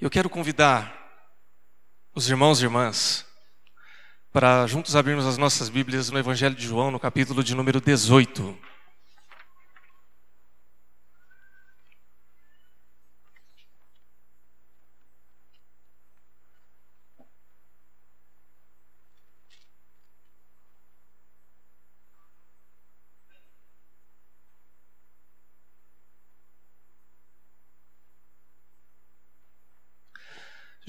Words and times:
Eu 0.00 0.08
quero 0.08 0.30
convidar 0.30 0.96
os 2.14 2.26
irmãos 2.26 2.62
e 2.62 2.64
irmãs 2.64 3.26
para 4.32 4.66
juntos 4.66 4.96
abrirmos 4.96 5.26
as 5.26 5.36
nossas 5.36 5.68
Bíblias 5.68 6.08
no 6.08 6.18
Evangelho 6.18 6.54
de 6.54 6.66
João, 6.66 6.90
no 6.90 6.98
capítulo 6.98 7.44
de 7.44 7.54
número 7.54 7.82
18. 7.82 8.69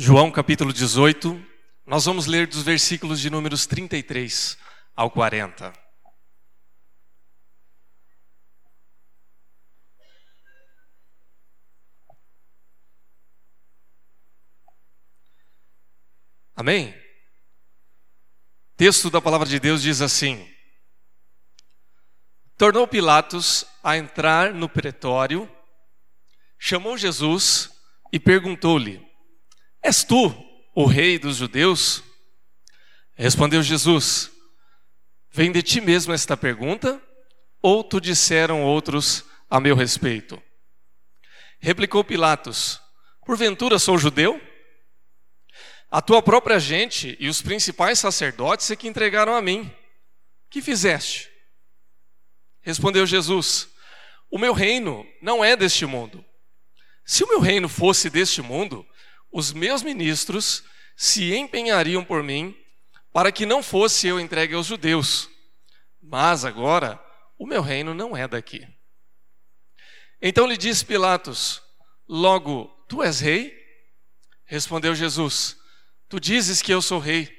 João 0.03 0.31
capítulo 0.31 0.73
18, 0.73 1.39
nós 1.85 2.05
vamos 2.05 2.25
ler 2.25 2.47
dos 2.47 2.63
versículos 2.63 3.19
de 3.19 3.29
números 3.29 3.67
33 3.67 4.57
ao 4.95 5.11
40. 5.11 5.71
Amém? 16.55 16.99
Texto 18.75 19.11
da 19.11 19.21
palavra 19.21 19.47
de 19.47 19.59
Deus 19.59 19.83
diz 19.83 20.01
assim: 20.01 20.51
Tornou 22.57 22.87
Pilatos 22.87 23.65
a 23.83 23.95
entrar 23.95 24.51
no 24.51 24.67
pretório, 24.67 25.47
chamou 26.57 26.97
Jesus 26.97 27.69
e 28.11 28.19
perguntou-lhe: 28.19 29.10
És 29.83 30.03
tu 30.03 30.33
o 30.75 30.85
rei 30.85 31.17
dos 31.17 31.37
judeus? 31.37 32.03
Respondeu 33.15 33.63
Jesus: 33.63 34.31
Vem 35.31 35.51
de 35.51 35.61
ti 35.61 35.81
mesmo 35.81 36.13
esta 36.13 36.37
pergunta, 36.37 37.01
ou 37.61 37.83
tu 37.83 37.99
disseram 37.99 38.63
outros 38.63 39.23
a 39.49 39.59
meu 39.59 39.75
respeito? 39.75 40.41
Replicou 41.59 42.03
Pilatos: 42.03 42.79
Porventura 43.25 43.79
sou 43.79 43.97
judeu? 43.97 44.41
A 45.89 46.01
tua 46.01 46.21
própria 46.21 46.59
gente 46.59 47.17
e 47.19 47.27
os 47.27 47.41
principais 47.41 47.99
sacerdotes 47.99 48.71
é 48.71 48.75
que 48.75 48.87
entregaram 48.87 49.35
a 49.35 49.41
mim. 49.41 49.69
Que 50.49 50.61
fizeste? 50.61 51.29
Respondeu 52.61 53.05
Jesus: 53.05 53.69
O 54.29 54.37
meu 54.37 54.53
reino 54.53 55.05
não 55.21 55.43
é 55.43 55.55
deste 55.55 55.85
mundo. 55.85 56.23
Se 57.05 57.23
o 57.23 57.27
meu 57.27 57.39
reino 57.39 57.67
fosse 57.67 58.09
deste 58.09 58.41
mundo, 58.41 58.85
os 59.31 59.53
meus 59.53 59.81
ministros 59.81 60.63
se 60.95 61.33
empenhariam 61.33 62.03
por 62.03 62.21
mim 62.21 62.55
para 63.13 63.31
que 63.31 63.45
não 63.45 63.63
fosse 63.63 64.07
eu 64.07 64.19
entregue 64.19 64.55
aos 64.55 64.67
judeus. 64.67 65.29
Mas 66.01 66.45
agora 66.45 67.01
o 67.37 67.45
meu 67.45 67.61
reino 67.61 67.93
não 67.93 68.15
é 68.15 68.27
daqui. 68.27 68.67
Então 70.21 70.45
lhe 70.45 70.57
disse 70.57 70.85
Pilatos: 70.85 71.61
Logo, 72.07 72.67
tu 72.87 73.01
és 73.01 73.19
rei? 73.19 73.53
Respondeu 74.45 74.93
Jesus: 74.93 75.57
Tu 76.07 76.19
dizes 76.19 76.61
que 76.61 76.73
eu 76.73 76.81
sou 76.81 76.99
rei. 76.99 77.29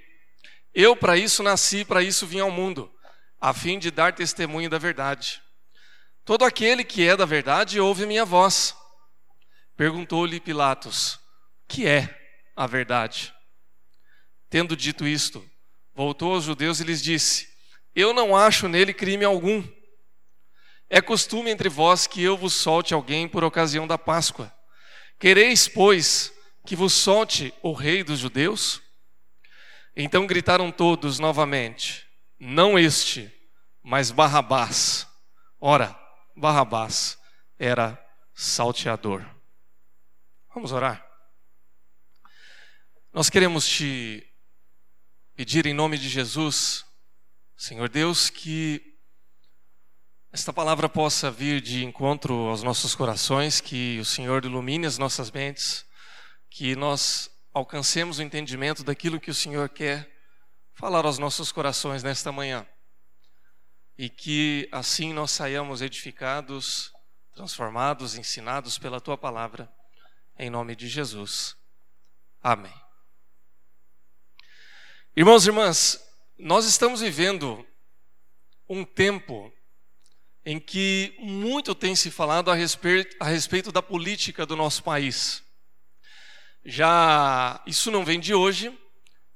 Eu 0.75 0.97
para 0.97 1.17
isso 1.17 1.43
nasci, 1.43 1.85
para 1.85 2.03
isso 2.03 2.27
vim 2.27 2.41
ao 2.41 2.51
mundo, 2.51 2.91
a 3.39 3.53
fim 3.53 3.79
de 3.79 3.91
dar 3.91 4.15
testemunho 4.15 4.71
da 4.71 4.79
verdade. 4.79 5.43
Todo 6.25 6.45
aquele 6.45 6.83
que 6.83 7.07
é 7.07 7.17
da 7.17 7.27
verdade 7.27 7.79
ouve 7.79 8.07
minha 8.07 8.25
voz. 8.25 8.75
Perguntou-lhe 9.77 10.41
Pilatos: 10.41 11.21
que 11.73 11.87
é 11.87 12.15
a 12.55 12.67
verdade. 12.67 13.35
Tendo 14.51 14.77
dito 14.77 15.07
isto, 15.07 15.43
voltou 15.95 16.35
aos 16.35 16.45
judeus 16.45 16.81
e 16.81 16.85
lhes 16.85 17.03
disse: 17.03 17.49
Eu 17.95 18.13
não 18.13 18.37
acho 18.37 18.69
nele 18.69 18.93
crime 18.93 19.25
algum. 19.25 19.67
É 20.91 21.01
costume 21.01 21.51
entre 21.51 21.71
vós 21.71 22.07
que 22.07 22.23
eu 22.23 22.37
vos 22.37 22.53
solte 22.53 22.93
alguém 22.93 23.27
por 23.27 23.43
ocasião 23.43 23.87
da 23.87 23.97
Páscoa. 23.97 24.55
Quereis, 25.19 25.67
pois, 25.67 26.31
que 26.67 26.77
vos 26.77 26.93
solte 26.93 27.55
o 27.63 27.73
rei 27.73 28.05
dos 28.05 28.19
judeus? 28.19 28.83
Então 29.97 30.27
gritaram 30.27 30.71
todos 30.71 31.19
novamente: 31.19 32.07
Não 32.39 32.79
este, 32.79 33.33
mas 33.83 34.11
Barrabás. 34.11 35.09
Ora, 35.59 35.99
Barrabás 36.37 37.17
era 37.59 37.99
salteador. 38.35 39.25
Vamos 40.55 40.71
orar. 40.71 41.12
Nós 43.15 43.29
queremos 43.29 43.69
te 43.69 44.27
pedir 45.37 45.67
em 45.67 45.75
nome 45.75 45.99
de 45.99 46.09
Jesus, 46.09 46.83
Senhor 47.55 47.91
Deus, 47.91 48.31
que 48.31 48.81
esta 50.33 50.51
palavra 50.51 50.89
possa 50.89 51.31
vir 51.31 51.61
de 51.61 51.85
encontro 51.85 52.33
aos 52.49 52.63
nossos 52.63 52.95
corações, 52.95 53.61
que 53.61 53.99
o 54.01 54.05
Senhor 54.07 54.47
ilumine 54.47 54.87
as 54.87 54.97
nossas 54.97 55.31
mentes, 55.31 55.85
que 56.49 56.75
nós 56.75 57.31
alcancemos 57.53 58.19
o 58.19 58.23
entendimento 58.23 58.83
daquilo 58.83 59.21
que 59.21 59.31
o 59.31 59.35
Senhor 59.35 59.69
quer 59.69 60.11
falar 60.73 61.05
aos 61.05 61.19
nossos 61.19 61.53
corações 61.53 62.03
nesta 62.03 62.33
manhã. 62.33 62.67
E 63.99 64.09
que 64.09 64.67
assim 64.73 65.13
nós 65.13 65.33
saiamos 65.33 65.83
edificados, 65.83 66.91
transformados, 67.35 68.15
ensinados 68.15 68.79
pela 68.79 69.03
tua 69.03 69.19
palavra, 69.19 69.71
em 70.39 70.49
nome 70.49 70.75
de 70.75 70.89
Jesus. 70.89 71.55
Amém. 72.43 72.82
Irmãos 75.15 75.45
e 75.45 75.51
irmãs, 75.51 76.03
nós 76.39 76.65
estamos 76.65 77.03
vivendo 77.03 77.67
um 78.67 78.83
tempo 78.83 79.53
em 80.43 80.59
que 80.59 81.15
muito 81.19 81.75
tem 81.75 81.95
se 81.95 82.11
falado 82.11 82.51
a 82.51 82.55
respeito, 82.55 83.15
a 83.21 83.27
respeito 83.27 83.71
da 83.71 83.83
política 83.83 84.47
do 84.47 84.57
nosso 84.57 84.83
país. 84.83 85.43
Já 86.65 87.63
isso 87.67 87.91
não 87.91 88.07
vem 88.07 88.19
de 88.19 88.33
hoje, 88.33 88.75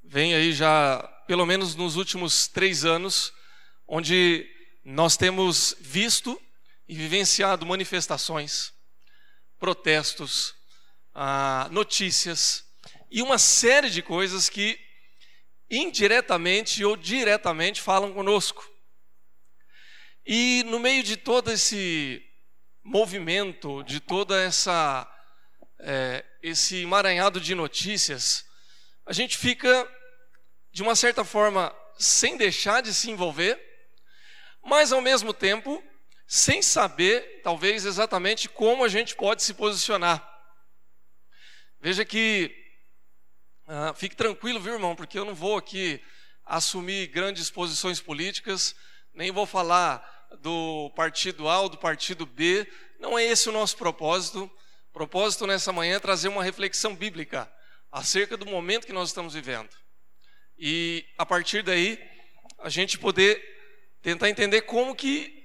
vem 0.02 0.34
aí 0.34 0.50
já 0.50 1.02
pelo 1.26 1.44
menos 1.44 1.74
nos 1.74 1.96
últimos 1.96 2.48
três 2.48 2.86
anos, 2.86 3.30
onde 3.86 4.48
nós 4.82 5.18
temos 5.18 5.76
visto 5.78 6.40
e 6.88 6.94
vivenciado 6.94 7.66
manifestações, 7.66 8.72
protestos, 9.58 10.54
ah, 11.12 11.68
notícias 11.70 12.64
e 13.10 13.20
uma 13.20 13.36
série 13.36 13.90
de 13.90 14.00
coisas 14.00 14.48
que 14.48 14.85
indiretamente 15.70 16.84
ou 16.84 16.96
diretamente 16.96 17.80
falam 17.80 18.12
conosco. 18.12 18.64
E 20.24 20.62
no 20.66 20.78
meio 20.78 21.02
de 21.02 21.16
todo 21.16 21.50
esse 21.52 22.22
movimento, 22.82 23.82
de 23.84 24.00
toda 24.00 24.40
essa 24.42 25.10
é, 25.80 26.24
esse 26.42 26.82
emaranhado 26.82 27.40
de 27.40 27.54
notícias, 27.54 28.44
a 29.04 29.12
gente 29.12 29.36
fica 29.36 29.88
de 30.72 30.82
uma 30.82 30.96
certa 30.96 31.24
forma 31.24 31.74
sem 31.98 32.36
deixar 32.36 32.82
de 32.82 32.92
se 32.92 33.10
envolver, 33.10 33.60
mas 34.62 34.92
ao 34.92 35.00
mesmo 35.00 35.32
tempo 35.32 35.82
sem 36.26 36.60
saber, 36.60 37.40
talvez 37.42 37.84
exatamente 37.84 38.48
como 38.48 38.84
a 38.84 38.88
gente 38.88 39.14
pode 39.14 39.42
se 39.42 39.54
posicionar. 39.54 40.28
Veja 41.80 42.04
que 42.04 42.65
fique 43.94 44.16
tranquilo, 44.16 44.60
viu, 44.60 44.74
irmão, 44.74 44.94
porque 44.94 45.18
eu 45.18 45.24
não 45.24 45.34
vou 45.34 45.56
aqui 45.56 46.00
assumir 46.44 47.08
grandes 47.08 47.50
posições 47.50 48.00
políticas, 48.00 48.74
nem 49.12 49.32
vou 49.32 49.46
falar 49.46 50.28
do 50.40 50.90
partido 50.94 51.48
A 51.48 51.60
ou 51.60 51.68
do 51.68 51.78
partido 51.78 52.24
B. 52.26 52.66
Não 52.98 53.18
é 53.18 53.24
esse 53.24 53.48
o 53.48 53.52
nosso 53.52 53.76
propósito. 53.76 54.44
O 54.90 54.92
propósito 54.92 55.46
nessa 55.46 55.72
manhã 55.72 55.96
é 55.96 56.00
trazer 56.00 56.28
uma 56.28 56.44
reflexão 56.44 56.94
bíblica 56.94 57.50
acerca 57.90 58.36
do 58.36 58.46
momento 58.46 58.86
que 58.86 58.92
nós 58.92 59.08
estamos 59.08 59.34
vivendo. 59.34 59.70
E 60.58 61.04
a 61.18 61.26
partir 61.26 61.62
daí, 61.62 61.98
a 62.58 62.68
gente 62.68 62.98
poder 62.98 63.42
tentar 64.00 64.30
entender 64.30 64.62
como 64.62 64.94
que 64.94 65.44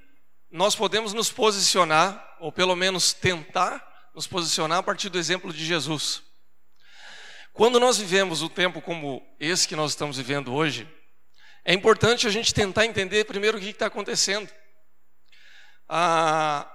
nós 0.50 0.75
podemos 0.75 1.13
nos 1.13 1.31
posicionar, 1.31 2.38
ou 2.39 2.51
pelo 2.51 2.75
menos 2.75 3.13
tentar 3.13 4.12
nos 4.13 4.27
posicionar 4.27 4.79
a 4.79 4.83
partir 4.83 5.09
do 5.09 5.17
exemplo 5.17 5.51
de 5.53 5.65
Jesus. 5.65 6.24
Quando 7.61 7.79
nós 7.79 7.99
vivemos 7.99 8.41
o 8.41 8.49
tempo 8.49 8.81
como 8.81 9.23
esse 9.39 9.67
que 9.67 9.75
nós 9.75 9.91
estamos 9.91 10.17
vivendo 10.17 10.51
hoje, 10.51 10.91
é 11.63 11.71
importante 11.71 12.25
a 12.25 12.29
gente 12.31 12.55
tentar 12.55 12.87
entender 12.87 13.23
primeiro 13.25 13.59
o 13.59 13.61
que 13.61 13.69
está 13.69 13.85
acontecendo. 13.85 14.51
Ah, 15.87 16.67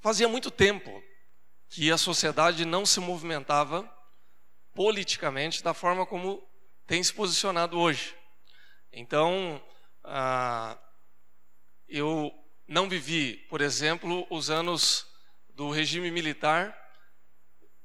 fazia 0.00 0.26
muito 0.26 0.50
tempo 0.50 0.90
que 1.68 1.92
a 1.92 1.98
sociedade 1.98 2.64
não 2.64 2.86
se 2.86 2.98
movimentava 2.98 3.86
politicamente 4.72 5.62
da 5.62 5.74
forma 5.74 6.06
como 6.06 6.42
tem 6.86 7.04
se 7.04 7.12
posicionado 7.12 7.78
hoje. 7.78 8.16
Então, 8.90 9.62
ah, 10.02 10.78
eu 11.86 12.32
não 12.66 12.88
vivi, 12.88 13.36
por 13.50 13.60
exemplo, 13.60 14.26
os 14.30 14.48
anos 14.48 15.06
do 15.50 15.70
regime 15.70 16.10
militar 16.10 16.74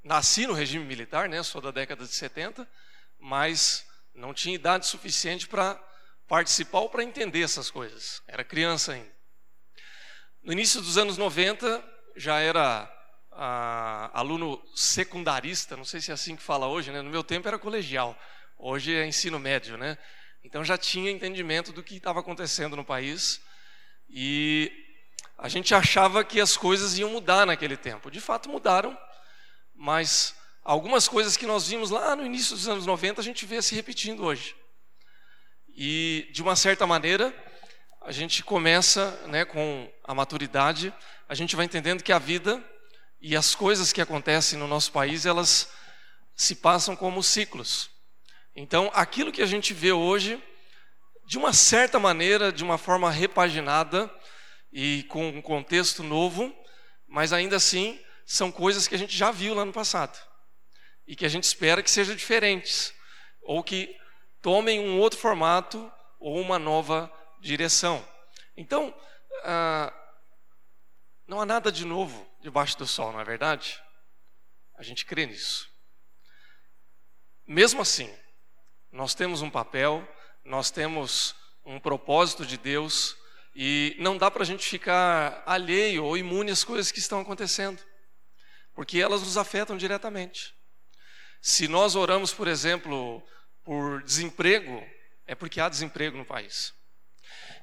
nasci 0.06 0.46
no 0.46 0.54
regime 0.54 0.86
militar, 0.86 1.28
né? 1.28 1.42
Sou 1.42 1.60
da 1.60 1.72
década 1.72 2.06
de 2.06 2.14
70, 2.14 2.66
mas 3.20 3.84
não 4.14 4.36
tinha 4.36 4.54
idade 4.54 4.86
suficiente 4.86 5.48
para 5.48 5.82
participar 6.28 6.80
ou 6.80 6.90
para 6.90 7.04
entender 7.04 7.42
essas 7.42 7.72
coisas. 7.72 8.22
Era 8.28 8.44
criança 8.44 8.94
ainda. 8.94 9.12
No 10.44 10.54
início 10.54 10.80
dos 10.80 10.96
anos 11.00 11.18
90, 11.18 11.84
já 12.16 12.40
era 12.40 12.88
ah, 13.32 14.12
aluno 14.14 14.62
secundarista, 14.76 15.76
não 15.76 15.84
sei 15.84 16.00
se 16.00 16.12
é 16.12 16.14
assim 16.14 16.36
que 16.36 16.44
fala 16.44 16.68
hoje, 16.68 16.92
né? 16.92 17.02
No 17.02 17.10
meu 17.10 17.24
tempo 17.24 17.48
era 17.48 17.58
colegial, 17.58 18.16
hoje 18.60 18.94
é 18.94 19.08
ensino 19.08 19.40
médio, 19.40 19.76
né? 19.76 19.98
Então 20.44 20.64
já 20.64 20.78
tinha 20.78 21.10
entendimento 21.10 21.74
do 21.74 21.82
que 21.82 21.96
estava 21.96 22.20
acontecendo 22.20 22.76
no 22.76 22.86
país 22.86 23.42
e 24.08 24.72
a 25.36 25.50
gente 25.50 25.74
achava 25.74 26.24
que 26.24 26.40
as 26.40 26.56
coisas 26.56 26.96
iam 27.00 27.10
mudar 27.10 27.48
naquele 27.48 27.76
tempo. 27.76 28.12
De 28.12 28.22
fato 28.22 28.48
mudaram, 28.50 28.96
mas 29.76 30.36
algumas 30.64 31.08
coisas 31.08 31.38
que 31.38 31.46
nós 31.46 31.68
vimos 31.68 31.90
lá 31.90 32.16
no 32.16 32.26
início 32.26 32.56
dos 32.56 32.68
anos 32.68 32.86
90 32.86 33.22
a 33.22 33.24
gente 33.24 33.46
vê 33.46 33.62
se 33.62 33.76
repetindo 33.76 34.24
hoje. 34.24 34.56
E 35.76 36.28
de 36.32 36.42
uma 36.42 36.56
certa 36.56 36.88
maneira, 36.88 37.34
a 38.02 38.12
gente 38.12 38.44
começa, 38.44 39.12
né, 39.28 39.44
com 39.44 39.92
a 40.04 40.14
maturidade, 40.14 40.94
a 41.28 41.36
gente 41.36 41.56
vai 41.56 41.66
entendendo 41.66 42.04
que 42.04 42.14
a 42.14 42.20
vida 42.20 42.64
e 43.20 43.36
as 43.36 43.56
coisas 43.56 43.92
que 43.92 44.02
acontecem 44.02 44.58
no 44.58 44.68
nosso 44.68 44.92
país, 44.92 45.26
elas 45.26 45.72
se 46.36 46.56
passam 46.56 46.96
como 46.96 47.24
ciclos. 47.24 47.90
Então, 48.56 48.92
aquilo 48.94 49.32
que 49.32 49.42
a 49.42 49.46
gente 49.46 49.74
vê 49.74 49.92
hoje, 49.92 50.42
de 51.26 51.38
uma 51.38 51.52
certa 51.52 52.00
maneira, 52.00 52.52
de 52.52 52.64
uma 52.64 52.78
forma 52.78 53.10
repaginada 53.10 54.10
e 54.72 55.04
com 55.10 55.28
um 55.28 55.42
contexto 55.42 56.04
novo, 56.04 56.56
mas 57.08 57.34
ainda 57.34 57.56
assim 57.56 58.00
são 58.26 58.52
coisas 58.52 58.88
que 58.88 58.96
a 58.96 58.98
gente 58.98 59.16
já 59.16 59.32
viu 59.32 59.54
lá 59.54 59.64
no 59.64 59.72
passado 59.72 60.18
e 61.08 61.16
que 61.16 61.26
a 61.26 61.30
gente 61.30 61.44
espera 61.44 61.84
que 61.84 61.92
sejam 61.92 62.16
diferentes 62.16 62.94
ou 63.44 63.64
que 63.64 63.96
tomem 64.42 64.80
um 64.80 65.00
outro 65.00 65.20
formato 65.20 65.92
ou 66.20 66.40
uma 66.40 66.58
nova 66.58 67.12
direção. 67.40 68.06
Então, 68.58 68.94
ah, 69.44 69.94
não 71.28 71.40
há 71.40 71.46
nada 71.46 71.72
de 71.72 71.86
novo 71.86 72.28
debaixo 72.42 72.78
do 72.78 72.88
sol, 72.88 73.12
não 73.12 73.20
é 73.20 73.24
verdade? 73.24 73.80
A 74.78 74.84
gente 74.84 75.06
crê 75.06 75.26
nisso. 75.26 75.70
Mesmo 77.48 77.82
assim, 77.82 78.12
nós 78.92 79.14
temos 79.14 79.42
um 79.42 79.50
papel, 79.50 80.08
nós 80.44 80.72
temos 80.72 81.36
um 81.64 81.80
propósito 81.80 82.46
de 82.46 82.58
Deus 82.58 83.16
e 83.56 83.96
não 84.00 84.18
dá 84.18 84.30
para 84.30 84.44
a 84.44 84.46
gente 84.46 84.68
ficar 84.68 85.44
alheio 85.46 86.04
ou 86.04 86.18
imune 86.18 86.52
às 86.52 86.64
coisas 86.64 86.92
que 86.92 87.00
estão 87.00 87.20
acontecendo, 87.20 87.82
porque 88.76 89.00
elas 89.00 89.22
nos 89.22 89.38
afetam 89.38 89.78
diretamente. 89.78 90.54
Se 91.42 91.68
nós 91.68 91.96
oramos, 91.96 92.34
por 92.34 92.48
exemplo, 92.48 93.24
por 93.64 94.04
desemprego, 94.04 94.84
é 95.26 95.34
porque 95.34 95.62
há 95.62 95.70
desemprego 95.70 96.18
no 96.18 96.26
país. 96.26 96.74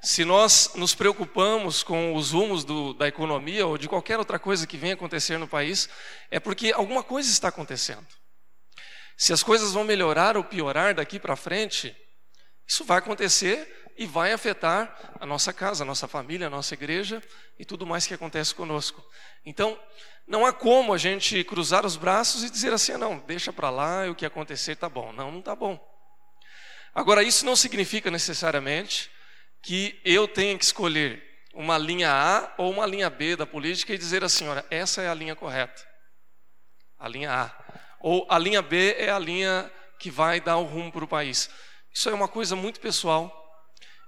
Se 0.01 0.25
nós 0.25 0.71
nos 0.75 0.93
preocupamos 0.93 1.83
com 1.83 2.13
os 2.13 2.31
rumos 2.31 2.65
do, 2.65 2.93
da 2.93 3.07
economia 3.07 3.65
ou 3.65 3.77
de 3.77 3.87
qualquer 3.87 4.19
outra 4.19 4.37
coisa 4.37 4.67
que 4.67 4.75
venha 4.75 4.95
acontecer 4.95 5.37
no 5.37 5.47
país, 5.47 5.87
é 6.29 6.39
porque 6.39 6.73
alguma 6.73 7.03
coisa 7.03 7.29
está 7.29 7.47
acontecendo. 7.47 8.05
Se 9.15 9.31
as 9.31 9.43
coisas 9.43 9.71
vão 9.71 9.83
melhorar 9.83 10.35
ou 10.35 10.43
piorar 10.43 10.95
daqui 10.95 11.19
para 11.19 11.35
frente, 11.35 11.95
isso 12.67 12.83
vai 12.83 12.97
acontecer 12.97 13.85
e 13.97 14.05
vai 14.05 14.33
afetar 14.33 15.13
a 15.19 15.25
nossa 15.25 15.53
casa, 15.53 15.83
a 15.83 15.85
nossa 15.85 16.07
família, 16.07 16.47
a 16.47 16.49
nossa 16.49 16.73
igreja 16.73 17.21
e 17.59 17.63
tudo 17.63 17.85
mais 17.85 18.07
que 18.07 18.13
acontece 18.13 18.53
conosco. 18.55 19.05
Então, 19.45 19.79
não 20.27 20.45
há 20.45 20.53
como 20.53 20.93
a 20.93 20.97
gente 20.97 21.43
cruzar 21.43 21.85
os 21.85 21.97
braços 21.97 22.43
e 22.43 22.49
dizer 22.49 22.73
assim: 22.73 22.97
não, 22.97 23.19
deixa 23.19 23.51
para 23.51 23.69
lá, 23.69 24.09
o 24.09 24.15
que 24.15 24.25
acontecer 24.25 24.73
está 24.73 24.87
bom. 24.87 25.11
Não, 25.11 25.31
não 25.31 25.39
está 25.39 25.55
bom. 25.55 25.79
Agora, 26.95 27.23
isso 27.23 27.45
não 27.45 27.55
significa 27.55 28.09
necessariamente 28.09 29.11
que 29.61 29.99
eu 30.05 30.27
tenha 30.27 30.57
que 30.57 30.63
escolher 30.63 31.23
uma 31.53 31.77
linha 31.77 32.11
A 32.11 32.53
ou 32.57 32.71
uma 32.71 32.85
linha 32.85 33.09
B 33.09 33.35
da 33.35 33.45
política 33.45 33.93
e 33.93 33.97
dizer 33.97 34.23
assim: 34.23 34.47
olha, 34.47 34.65
essa 34.69 35.01
é 35.01 35.09
a 35.09 35.13
linha 35.13 35.35
correta, 35.35 35.85
a 36.99 37.07
linha 37.07 37.31
A. 37.31 37.63
Ou 37.99 38.27
a 38.29 38.37
linha 38.37 38.61
B 38.61 38.95
é 38.97 39.09
a 39.09 39.19
linha 39.19 39.71
que 39.97 40.11
vai 40.11 40.41
dar 40.41 40.57
o 40.57 40.63
rumo 40.63 40.91
para 40.91 41.05
o 41.05 41.07
país. 41.07 41.49
Isso 41.93 42.09
é 42.09 42.13
uma 42.13 42.27
coisa 42.27 42.55
muito 42.55 42.79
pessoal, 42.79 43.31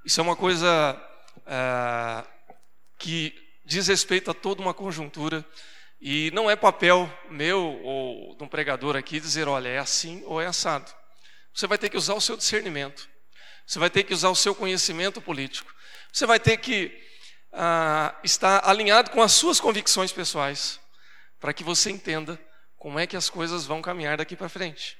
isso 0.03 0.19
é 0.19 0.23
uma 0.23 0.35
coisa 0.35 1.01
é, 1.45 2.23
que 2.99 3.33
diz 3.65 3.87
respeito 3.87 4.29
a 4.29 4.33
toda 4.33 4.61
uma 4.61 4.73
conjuntura. 4.73 5.45
E 5.99 6.29
não 6.31 6.49
é 6.49 6.55
papel 6.55 7.11
meu 7.29 7.61
ou 7.83 8.35
de 8.35 8.43
um 8.43 8.47
pregador 8.47 8.95
aqui 8.95 9.19
dizer, 9.19 9.47
olha, 9.47 9.69
é 9.69 9.77
assim 9.77 10.23
ou 10.25 10.41
é 10.41 10.45
assado. 10.45 10.93
Você 11.53 11.67
vai 11.67 11.77
ter 11.77 11.89
que 11.89 11.97
usar 11.97 12.13
o 12.13 12.21
seu 12.21 12.35
discernimento. 12.35 13.09
Você 13.65 13.79
vai 13.79 13.89
ter 13.89 14.03
que 14.03 14.13
usar 14.13 14.29
o 14.29 14.35
seu 14.35 14.53
conhecimento 14.53 15.21
político. 15.21 15.73
Você 16.11 16.25
vai 16.25 16.39
ter 16.39 16.57
que 16.57 16.91
ah, 17.51 18.13
estar 18.23 18.67
alinhado 18.67 19.09
com 19.11 19.21
as 19.21 19.31
suas 19.31 19.59
convicções 19.59 20.11
pessoais, 20.11 20.79
para 21.39 21.53
que 21.53 21.63
você 21.63 21.89
entenda 21.89 22.39
como 22.77 22.99
é 22.99 23.07
que 23.07 23.15
as 23.15 23.29
coisas 23.29 23.65
vão 23.65 23.81
caminhar 23.81 24.17
daqui 24.17 24.35
para 24.35 24.49
frente. 24.49 24.97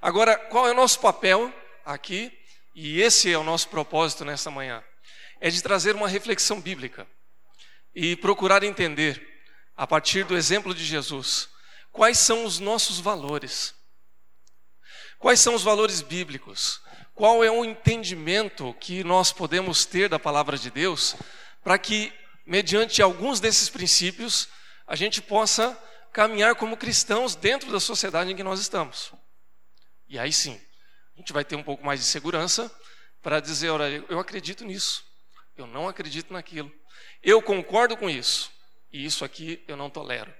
Agora, 0.00 0.36
qual 0.36 0.68
é 0.68 0.70
o 0.70 0.74
nosso 0.74 1.00
papel 1.00 1.52
aqui? 1.84 2.32
E 2.74 3.00
esse 3.00 3.32
é 3.32 3.36
o 3.36 3.42
nosso 3.42 3.68
propósito 3.68 4.24
nessa 4.24 4.50
manhã: 4.50 4.84
é 5.40 5.50
de 5.50 5.62
trazer 5.62 5.96
uma 5.96 6.06
reflexão 6.06 6.60
bíblica 6.60 7.06
e 7.94 8.14
procurar 8.16 8.62
entender, 8.62 9.37
a 9.78 9.86
partir 9.86 10.24
do 10.24 10.36
exemplo 10.36 10.74
de 10.74 10.84
Jesus, 10.84 11.48
quais 11.90 12.18
são 12.18 12.44
os 12.44 12.58
nossos 12.58 13.00
valores. 13.00 13.74
Quais 15.18 15.40
são 15.40 15.54
os 15.54 15.62
valores 15.62 16.02
bíblicos? 16.02 16.82
qual 17.18 17.42
é 17.42 17.50
o 17.50 17.64
entendimento 17.64 18.72
que 18.74 19.02
nós 19.02 19.32
podemos 19.32 19.84
ter 19.84 20.08
da 20.08 20.20
palavra 20.20 20.56
de 20.56 20.70
Deus, 20.70 21.16
para 21.64 21.76
que, 21.76 22.12
mediante 22.46 23.02
alguns 23.02 23.40
desses 23.40 23.68
princípios, 23.68 24.48
a 24.86 24.94
gente 24.94 25.20
possa 25.20 25.76
caminhar 26.12 26.54
como 26.54 26.76
cristãos 26.76 27.34
dentro 27.34 27.72
da 27.72 27.80
sociedade 27.80 28.30
em 28.30 28.36
que 28.36 28.44
nós 28.44 28.60
estamos. 28.60 29.12
E 30.08 30.16
aí 30.16 30.32
sim, 30.32 30.60
a 31.16 31.18
gente 31.18 31.32
vai 31.32 31.44
ter 31.44 31.56
um 31.56 31.62
pouco 31.64 31.84
mais 31.84 31.98
de 31.98 32.06
segurança 32.06 32.72
para 33.20 33.40
dizer: 33.40 33.70
olha, 33.70 34.04
eu 34.08 34.20
acredito 34.20 34.64
nisso, 34.64 35.02
eu 35.56 35.66
não 35.66 35.88
acredito 35.88 36.32
naquilo, 36.32 36.72
eu 37.20 37.42
concordo 37.42 37.96
com 37.96 38.08
isso, 38.08 38.48
e 38.92 39.04
isso 39.04 39.24
aqui 39.24 39.64
eu 39.68 39.76
não 39.76 39.90
tolero. 39.90 40.32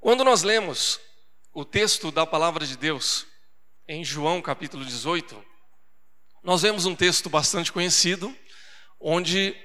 Quando 0.00 0.24
nós 0.24 0.42
lemos 0.42 1.00
o 1.52 1.64
texto 1.64 2.10
da 2.10 2.26
palavra 2.26 2.64
de 2.64 2.76
Deus, 2.76 3.26
em 3.86 4.04
João 4.04 4.40
capítulo 4.40 4.84
18, 4.84 5.44
nós 6.42 6.62
vemos 6.62 6.86
um 6.86 6.94
texto 6.94 7.28
bastante 7.28 7.72
conhecido, 7.72 8.34
onde 9.00 9.56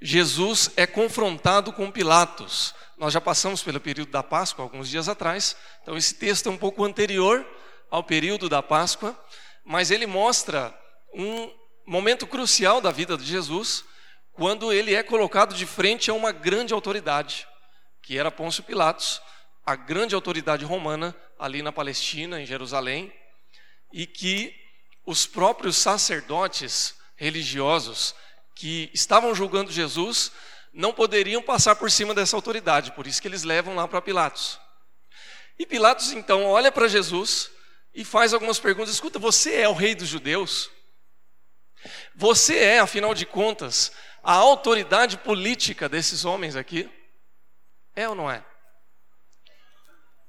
Jesus 0.00 0.70
é 0.76 0.86
confrontado 0.86 1.72
com 1.72 1.90
Pilatos. 1.90 2.74
Nós 2.96 3.12
já 3.12 3.20
passamos 3.20 3.62
pelo 3.62 3.80
período 3.80 4.10
da 4.10 4.22
Páscoa 4.22 4.64
alguns 4.64 4.88
dias 4.88 5.08
atrás, 5.08 5.56
então 5.82 5.96
esse 5.96 6.14
texto 6.14 6.48
é 6.48 6.52
um 6.52 6.58
pouco 6.58 6.84
anterior 6.84 7.46
ao 7.90 8.02
período 8.02 8.48
da 8.48 8.62
Páscoa, 8.62 9.18
mas 9.64 9.90
ele 9.90 10.06
mostra 10.06 10.76
um 11.14 11.52
momento 11.86 12.26
crucial 12.26 12.80
da 12.80 12.90
vida 12.90 13.16
de 13.16 13.24
Jesus, 13.24 13.84
quando 14.32 14.72
ele 14.72 14.94
é 14.94 15.02
colocado 15.02 15.54
de 15.54 15.66
frente 15.66 16.10
a 16.10 16.14
uma 16.14 16.32
grande 16.32 16.72
autoridade, 16.72 17.46
que 18.02 18.18
era 18.18 18.30
Pôncio 18.30 18.62
Pilatos, 18.62 19.20
a 19.64 19.76
grande 19.76 20.14
autoridade 20.14 20.64
romana 20.64 21.14
ali 21.38 21.62
na 21.62 21.70
Palestina, 21.70 22.40
em 22.40 22.46
Jerusalém, 22.46 23.12
e 23.92 24.06
que 24.06 24.54
os 25.04 25.26
próprios 25.26 25.76
sacerdotes 25.76 26.94
religiosos 27.16 28.14
que 28.54 28.90
estavam 28.92 29.34
julgando 29.34 29.70
Jesus 29.70 30.32
não 30.72 30.92
poderiam 30.92 31.42
passar 31.42 31.76
por 31.76 31.90
cima 31.90 32.14
dessa 32.14 32.36
autoridade, 32.36 32.92
por 32.92 33.06
isso 33.06 33.20
que 33.20 33.28
eles 33.28 33.42
levam 33.42 33.74
lá 33.74 33.86
para 33.86 34.00
Pilatos. 34.00 34.58
E 35.58 35.66
Pilatos 35.66 36.12
então 36.12 36.44
olha 36.44 36.72
para 36.72 36.88
Jesus 36.88 37.50
e 37.94 38.04
faz 38.04 38.32
algumas 38.32 38.58
perguntas: 38.58 38.94
escuta, 38.94 39.18
você 39.18 39.56
é 39.56 39.68
o 39.68 39.74
rei 39.74 39.94
dos 39.94 40.08
judeus? 40.08 40.70
Você 42.14 42.58
é, 42.58 42.78
afinal 42.78 43.14
de 43.14 43.26
contas, 43.26 43.92
a 44.22 44.34
autoridade 44.34 45.18
política 45.18 45.88
desses 45.88 46.24
homens 46.24 46.54
aqui? 46.54 46.90
É 47.94 48.08
ou 48.08 48.14
não 48.14 48.30
é? 48.30 48.44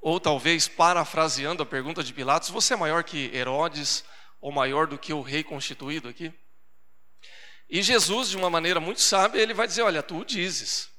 Ou 0.02 0.20
talvez, 0.20 0.68
parafraseando 0.68 1.64
a 1.64 1.66
pergunta 1.66 2.04
de 2.04 2.14
Pilatos, 2.14 2.50
você 2.50 2.74
é 2.74 2.78
maior 2.78 3.04
que 3.04 3.34
Herodes 3.34 4.04
ou 4.42 4.52
maior 4.52 4.88
do 4.88 4.98
que 4.98 5.14
o 5.14 5.22
rei 5.22 5.44
constituído 5.44 6.10
aqui? 6.10 6.34
E 7.70 7.82
Jesus, 7.82 8.30
de 8.30 8.38
uma 8.38 8.50
maneira 8.50 8.80
muito 8.80 9.00
sábia, 9.00 9.42
ele 9.42 9.54
vai 9.54 9.66
dizer: 9.66 9.84
Olha, 9.84 10.04
tu 10.04 10.26
dizes. 10.26 10.92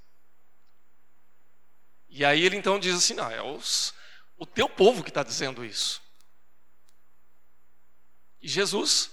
E 2.09 2.25
aí 2.25 2.43
ele 2.43 2.57
então 2.57 2.79
diz 2.79 2.95
assim: 2.97 3.15
Não, 3.15 3.31
é 3.31 3.43
os, 3.43 3.93
o 4.37 4.47
teu 4.47 4.69
povo 4.69 5.03
que 5.03 5.11
está 5.11 5.23
dizendo 5.23 5.65
isso. 5.65 6.01
E 8.41 8.49
Jesus, 8.49 9.11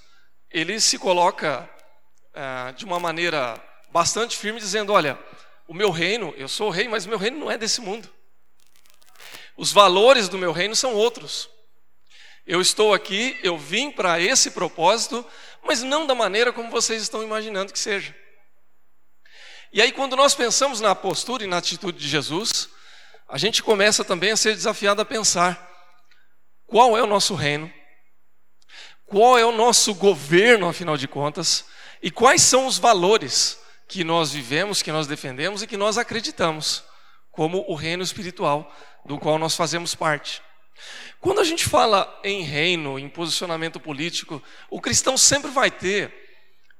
ele 0.49 0.79
se 0.79 0.97
coloca 0.97 1.69
ah, 2.33 2.71
de 2.71 2.85
uma 2.85 2.99
maneira 2.99 3.61
bastante 3.91 4.37
firme, 4.37 4.59
dizendo: 4.59 4.93
Olha, 4.93 5.19
o 5.67 5.73
meu 5.73 5.91
reino, 5.91 6.33
eu 6.37 6.47
sou 6.47 6.67
o 6.67 6.71
rei, 6.71 6.87
mas 6.87 7.05
o 7.05 7.09
meu 7.09 7.17
reino 7.17 7.39
não 7.39 7.51
é 7.51 7.57
desse 7.57 7.81
mundo. 7.81 8.09
Os 9.55 9.71
valores 9.71 10.27
do 10.27 10.37
meu 10.37 10.51
reino 10.51 10.75
são 10.75 10.95
outros. 10.95 11.49
Eu 12.45 12.59
estou 12.59 12.93
aqui, 12.93 13.39
eu 13.43 13.57
vim 13.57 13.91
para 13.91 14.19
esse 14.19 14.51
propósito, 14.51 15.25
mas 15.63 15.83
não 15.83 16.07
da 16.07 16.15
maneira 16.15 16.51
como 16.51 16.71
vocês 16.71 17.01
estão 17.01 17.23
imaginando 17.23 17.71
que 17.71 17.79
seja. 17.79 18.15
E 19.71 19.81
aí, 19.81 19.91
quando 19.91 20.15
nós 20.15 20.33
pensamos 20.33 20.81
na 20.81 20.95
postura 20.95 21.43
e 21.43 21.47
na 21.47 21.57
atitude 21.57 21.97
de 21.97 22.07
Jesus, 22.07 22.69
a 23.27 23.37
gente 23.37 23.63
começa 23.63 24.03
também 24.03 24.31
a 24.31 24.37
ser 24.37 24.53
desafiado 24.55 25.01
a 25.01 25.05
pensar: 25.05 25.69
qual 26.65 26.97
é 26.97 27.03
o 27.03 27.07
nosso 27.07 27.35
reino? 27.35 27.71
Qual 29.05 29.37
é 29.37 29.45
o 29.45 29.51
nosso 29.51 29.93
governo, 29.93 30.67
afinal 30.67 30.97
de 30.97 31.07
contas? 31.07 31.65
E 32.01 32.09
quais 32.09 32.41
são 32.41 32.65
os 32.65 32.77
valores 32.77 33.59
que 33.91 34.05
nós 34.05 34.31
vivemos, 34.31 34.81
que 34.81 34.89
nós 34.89 35.05
defendemos 35.05 35.61
e 35.61 35.67
que 35.67 35.75
nós 35.75 35.97
acreditamos, 35.97 36.81
como 37.29 37.65
o 37.67 37.75
reino 37.75 38.01
espiritual 38.01 38.73
do 39.05 39.19
qual 39.19 39.37
nós 39.37 39.53
fazemos 39.53 39.93
parte? 39.93 40.41
Quando 41.19 41.41
a 41.41 41.43
gente 41.43 41.65
fala 41.65 42.21
em 42.23 42.41
reino, 42.41 42.97
em 42.97 43.09
posicionamento 43.09 43.81
político, 43.81 44.41
o 44.69 44.79
cristão 44.79 45.17
sempre 45.17 45.51
vai 45.51 45.69
ter 45.69 46.09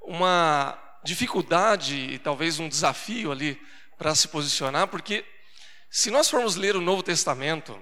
uma 0.02 0.82
dificuldade 1.04 1.98
e 1.98 2.18
talvez 2.18 2.60
um 2.60 2.70
desafio 2.70 3.30
ali 3.30 3.62
para 3.98 4.16
se 4.16 4.30
posicionar, 4.30 4.88
porque 4.88 5.26
se 5.90 6.10
nós 6.10 6.30
formos 6.30 6.56
ler 6.56 6.78
o 6.78 6.82
Novo 6.82 7.04
Testamento 7.04 7.78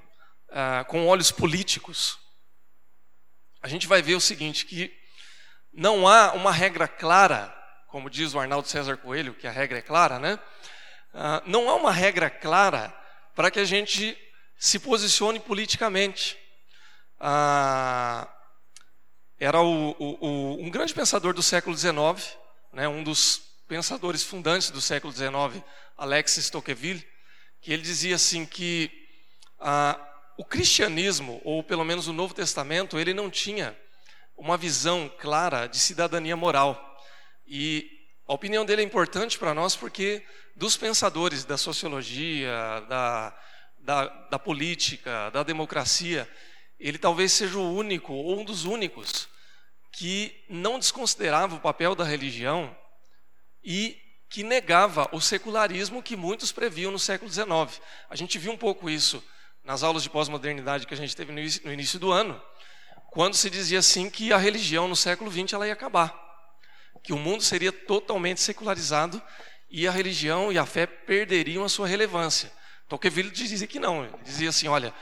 ah, 0.50 0.84
com 0.88 1.06
olhos 1.06 1.30
políticos, 1.30 2.18
a 3.62 3.68
gente 3.68 3.86
vai 3.86 4.02
ver 4.02 4.16
o 4.16 4.22
seguinte: 4.22 4.66
que 4.66 4.92
não 5.72 6.08
há 6.08 6.34
uma 6.34 6.52
regra 6.52 6.88
clara, 6.88 7.59
como 7.92 8.10
diz 8.10 8.34
o 8.34 8.40
Arnaldo 8.40 8.68
César 8.68 8.98
Coelho, 8.98 9.34
que 9.34 9.48
a 9.48 9.52
regra 9.52 9.80
é 9.80 9.82
clara, 9.82 10.20
né? 10.20 10.40
Ah, 11.14 11.42
não 11.46 11.70
há 11.70 11.76
uma 11.76 11.92
regra 11.92 12.30
clara 12.30 12.94
para 13.36 13.50
que 13.50 13.60
a 13.60 13.66
gente 13.66 14.18
se 14.58 14.80
posicione 14.80 15.40
politicamente. 15.40 16.38
Ah, 17.20 18.28
era 19.40 19.62
o, 19.62 19.92
o, 19.92 20.28
o, 20.28 20.62
um 20.62 20.70
grande 20.70 20.94
pensador 20.94 21.34
do 21.34 21.42
século 21.42 21.76
XIX, 21.76 22.38
né, 22.74 22.88
um 22.88 23.04
dos 23.04 23.42
pensadores 23.68 24.24
fundantes 24.24 24.70
do 24.70 24.82
século 24.82 25.14
XIX, 25.14 25.64
Alexis 25.98 26.50
Tocqueville, 26.50 27.06
que 27.62 27.72
ele 27.72 27.82
dizia 27.82 28.16
assim 28.16 28.46
que 28.46 28.92
ah, 29.60 30.00
o 30.38 30.44
cristianismo, 30.44 31.42
ou 31.44 31.64
pelo 31.64 31.84
menos 31.84 32.08
o 32.08 32.14
Novo 32.14 32.34
Testamento, 32.34 33.00
ele 33.00 33.14
não 33.14 33.30
tinha 33.30 33.78
uma 34.38 34.58
visão 34.58 35.12
clara 35.20 35.68
de 35.68 35.78
cidadania 35.78 36.36
moral. 36.36 36.89
E 37.50 37.90
a 38.28 38.34
opinião 38.34 38.64
dele 38.64 38.84
é 38.84 38.86
importante 38.86 39.38
para 39.38 39.54
nós 39.54 39.76
porque 39.76 40.24
dos 40.56 40.78
pensadores 40.78 41.44
da 41.44 41.58
sociologia, 41.58 42.52
da 42.88 43.36
da, 43.80 44.06
da 44.30 44.40
política, 44.40 45.30
da 45.32 45.44
democracia, 45.44 46.30
ele 46.80 46.98
talvez 46.98 47.32
seja 47.32 47.58
o 47.58 47.74
único, 47.74 48.14
ou 48.14 48.40
um 48.40 48.46
dos 48.46 48.66
únicos, 48.66 49.28
que 49.92 50.46
não 50.50 50.78
desconsiderava 50.78 51.56
o 51.56 51.60
papel 51.60 51.96
da 51.96 52.04
religião 52.04 52.76
e 53.64 53.98
que 54.30 54.44
negava 54.44 55.10
o 55.12 55.20
secularismo 55.20 56.04
que 56.04 56.16
muitos 56.16 56.52
previam 56.52 56.92
no 56.92 57.00
século 57.00 57.32
XIX. 57.32 57.82
A 58.10 58.16
gente 58.16 58.38
viu 58.38 58.52
um 58.52 58.58
pouco 58.58 58.90
isso 58.90 59.24
nas 59.64 59.82
aulas 59.82 60.04
de 60.04 60.10
pós-modernidade 60.10 60.86
que 60.86 60.94
a 60.94 60.98
gente 60.98 61.16
teve 61.16 61.32
no 61.32 61.74
início 61.74 62.00
do 62.00 62.12
ano, 62.12 62.40
quando 63.12 63.34
se 63.34 63.50
dizia 63.50 63.80
assim 63.80 64.10
que 64.10 64.32
a 64.32 64.38
religião 64.38 64.88
no 64.88 64.96
século 64.96 65.32
XX 65.32 65.54
ela 65.54 65.66
ia 65.66 65.74
acabar, 65.74 66.14
que 67.04 67.14
o 67.14 67.18
mundo 67.18 67.44
seria 67.44 67.72
totalmente 67.72 68.42
secularizado 68.42 69.22
e 69.70 69.88
a 69.88 69.92
religião 69.92 70.52
e 70.52 70.58
a 70.58 70.66
fé 70.66 70.86
perderiam 70.86 71.64
a 71.64 71.70
sua 71.70 71.88
relevância. 71.88 72.52
Tocqueville 72.88 73.30
dizia 73.30 73.68
que 73.68 73.80
não, 73.80 74.04
ele 74.04 74.18
dizia 74.24 74.50
assim, 74.50 74.68
olha, 74.68 74.94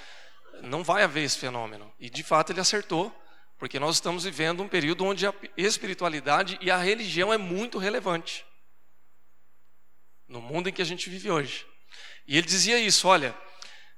não 0.61 0.83
vai 0.83 1.03
haver 1.03 1.23
esse 1.23 1.37
fenômeno. 1.37 1.93
E 1.99 2.09
de 2.09 2.23
fato 2.23 2.51
ele 2.51 2.59
acertou, 2.59 3.15
porque 3.57 3.79
nós 3.79 3.95
estamos 3.95 4.25
vivendo 4.25 4.61
um 4.61 4.67
período 4.67 5.05
onde 5.05 5.25
a 5.25 5.33
espiritualidade 5.55 6.57
e 6.61 6.69
a 6.69 6.77
religião 6.77 7.33
é 7.33 7.37
muito 7.37 7.77
relevante. 7.77 8.45
No 10.27 10.41
mundo 10.41 10.67
em 10.67 10.73
que 10.73 10.81
a 10.81 10.85
gente 10.85 11.09
vive 11.09 11.31
hoje. 11.31 11.65
E 12.27 12.37
ele 12.37 12.45
dizia 12.45 12.77
isso, 12.77 13.07
olha, 13.07 13.35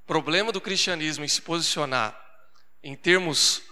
problema 0.05 0.51
do 0.51 0.61
cristianismo 0.61 1.25
em 1.25 1.27
se 1.27 1.41
posicionar 1.41 2.19
em 2.83 2.95
termos 2.95 3.63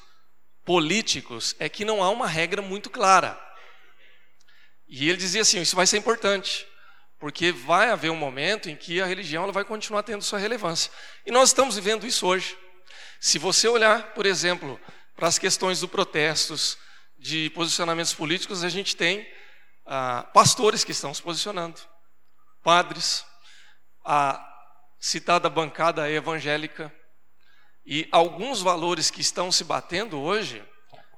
políticos 0.65 1.55
é 1.59 1.69
que 1.69 1.85
não 1.85 2.03
há 2.03 2.09
uma 2.09 2.27
regra 2.27 2.61
muito 2.61 2.89
clara. 2.89 3.39
E 4.87 5.09
ele 5.09 5.17
dizia 5.17 5.41
assim, 5.41 5.61
isso 5.61 5.75
vai 5.75 5.85
ser 5.85 5.97
importante 5.97 6.65
porque 7.19 7.51
vai 7.51 7.89
haver 7.89 8.11
um 8.11 8.15
momento 8.15 8.69
em 8.69 8.75
que 8.75 9.01
a 9.01 9.05
religião 9.05 9.43
ela 9.43 9.51
vai 9.51 9.65
continuar 9.65 10.03
tendo 10.03 10.23
sua 10.23 10.39
relevância. 10.39 10.91
E 11.25 11.31
nós 11.31 11.49
estamos 11.49 11.75
vivendo 11.75 12.05
isso 12.05 12.27
hoje. 12.27 12.57
Se 13.19 13.39
você 13.39 13.67
olhar, 13.67 14.13
por 14.13 14.25
exemplo, 14.25 14.79
para 15.15 15.27
as 15.27 15.39
questões 15.39 15.79
dos 15.79 15.89
protestos, 15.89 16.77
de 17.17 17.49
posicionamentos 17.51 18.13
políticos, 18.13 18.63
a 18.63 18.69
gente 18.69 18.95
tem 18.95 19.27
ah, 19.85 20.29
pastores 20.33 20.83
que 20.83 20.91
estão 20.91 21.11
se 21.13 21.21
posicionando, 21.21 21.81
padres, 22.61 23.25
a 24.05 24.43
citada 24.99 25.49
bancada 25.49 26.09
evangélica, 26.09 26.93
e 27.83 28.07
alguns 28.11 28.61
valores 28.61 29.09
que 29.09 29.21
estão 29.21 29.51
se 29.51 29.63
batendo 29.63 30.19
hoje 30.19 30.63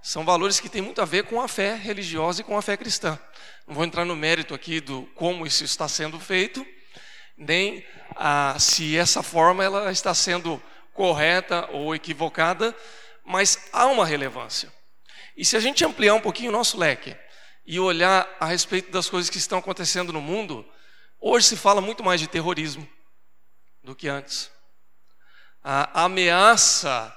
são 0.02 0.24
valores 0.24 0.60
que 0.60 0.70
têm 0.70 0.82
muito 0.82 1.02
a 1.02 1.06
ver 1.06 1.26
com 1.26 1.42
a 1.42 1.48
fé 1.48 1.76
religiosa 1.76 2.42
e 2.42 2.44
com 2.44 2.58
a 2.58 2.62
fé 2.62 2.78
cristã. 2.78 3.20
Não 3.68 3.76
vou 3.76 3.84
entrar 3.84 4.06
no 4.06 4.16
mérito 4.16 4.54
aqui 4.54 4.80
do 4.80 5.04
como 5.16 5.46
isso 5.46 5.64
está 5.64 5.88
sendo 5.88 6.20
feito, 6.20 6.66
nem 7.38 7.86
ah, 8.16 8.56
se 8.60 8.98
essa 8.98 9.22
forma 9.22 9.64
ela 9.64 9.92
está 9.92 10.14
sendo 10.14 10.62
correta 10.94 11.70
ou 11.72 11.94
equivocada, 11.94 12.76
mas 13.24 13.70
há 13.72 13.86
uma 13.86 14.06
relevância. 14.06 14.72
E 15.36 15.46
se 15.46 15.56
a 15.56 15.60
gente 15.60 15.86
ampliar 15.86 16.16
um 16.16 16.22
pouquinho 16.22 16.50
o 16.50 16.54
nosso 16.54 16.78
leque 16.78 17.16
e 17.66 17.80
olhar 17.80 18.28
a 18.40 18.46
respeito 18.46 18.92
das 18.92 19.10
coisas 19.10 19.30
que 19.30 19.38
estão 19.38 19.60
acontecendo 19.60 20.12
no 20.12 20.20
mundo, 20.20 20.66
hoje 21.20 21.48
se 21.48 21.56
fala 21.56 21.80
muito 21.80 22.04
mais 22.04 22.20
de 22.20 22.28
terrorismo 22.28 22.88
do 23.84 23.96
que 23.96 24.08
antes. 24.08 24.52
A 25.64 26.04
ameaça 26.04 27.16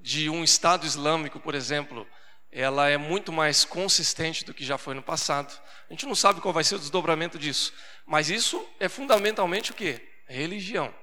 de 0.00 0.28
um 0.28 0.44
Estado 0.44 0.86
Islâmico, 0.86 1.40
por 1.40 1.54
exemplo, 1.54 2.06
ela 2.54 2.88
é 2.88 2.96
muito 2.96 3.32
mais 3.32 3.64
consistente 3.64 4.44
do 4.44 4.54
que 4.54 4.64
já 4.64 4.78
foi 4.78 4.94
no 4.94 5.02
passado. 5.02 5.52
A 5.90 5.92
gente 5.92 6.06
não 6.06 6.14
sabe 6.14 6.40
qual 6.40 6.54
vai 6.54 6.62
ser 6.62 6.76
o 6.76 6.78
desdobramento 6.78 7.36
disso, 7.36 7.74
mas 8.06 8.30
isso 8.30 8.64
é 8.78 8.88
fundamentalmente 8.88 9.72
o 9.72 9.74
que? 9.74 10.00
Religião. 10.28 10.94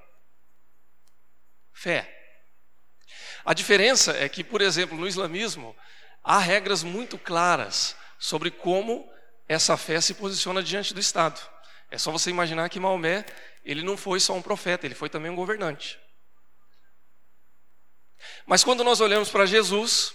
Fé. 1.70 2.10
A 3.44 3.52
diferença 3.52 4.12
é 4.16 4.30
que, 4.30 4.42
por 4.42 4.62
exemplo, 4.62 4.96
no 4.96 5.06
islamismo, 5.06 5.76
há 6.24 6.38
regras 6.38 6.82
muito 6.82 7.18
claras 7.18 7.94
sobre 8.18 8.50
como 8.50 9.06
essa 9.46 9.76
fé 9.76 10.00
se 10.00 10.14
posiciona 10.14 10.62
diante 10.62 10.94
do 10.94 11.00
Estado. 11.00 11.38
É 11.90 11.98
só 11.98 12.10
você 12.10 12.30
imaginar 12.30 12.70
que 12.70 12.80
Maomé, 12.80 13.26
ele 13.62 13.82
não 13.82 13.98
foi 13.98 14.20
só 14.20 14.32
um 14.32 14.40
profeta, 14.40 14.86
ele 14.86 14.94
foi 14.94 15.10
também 15.10 15.30
um 15.30 15.36
governante. 15.36 16.00
Mas 18.46 18.64
quando 18.64 18.82
nós 18.82 19.02
olhamos 19.02 19.28
para 19.28 19.44
Jesus, 19.44 20.14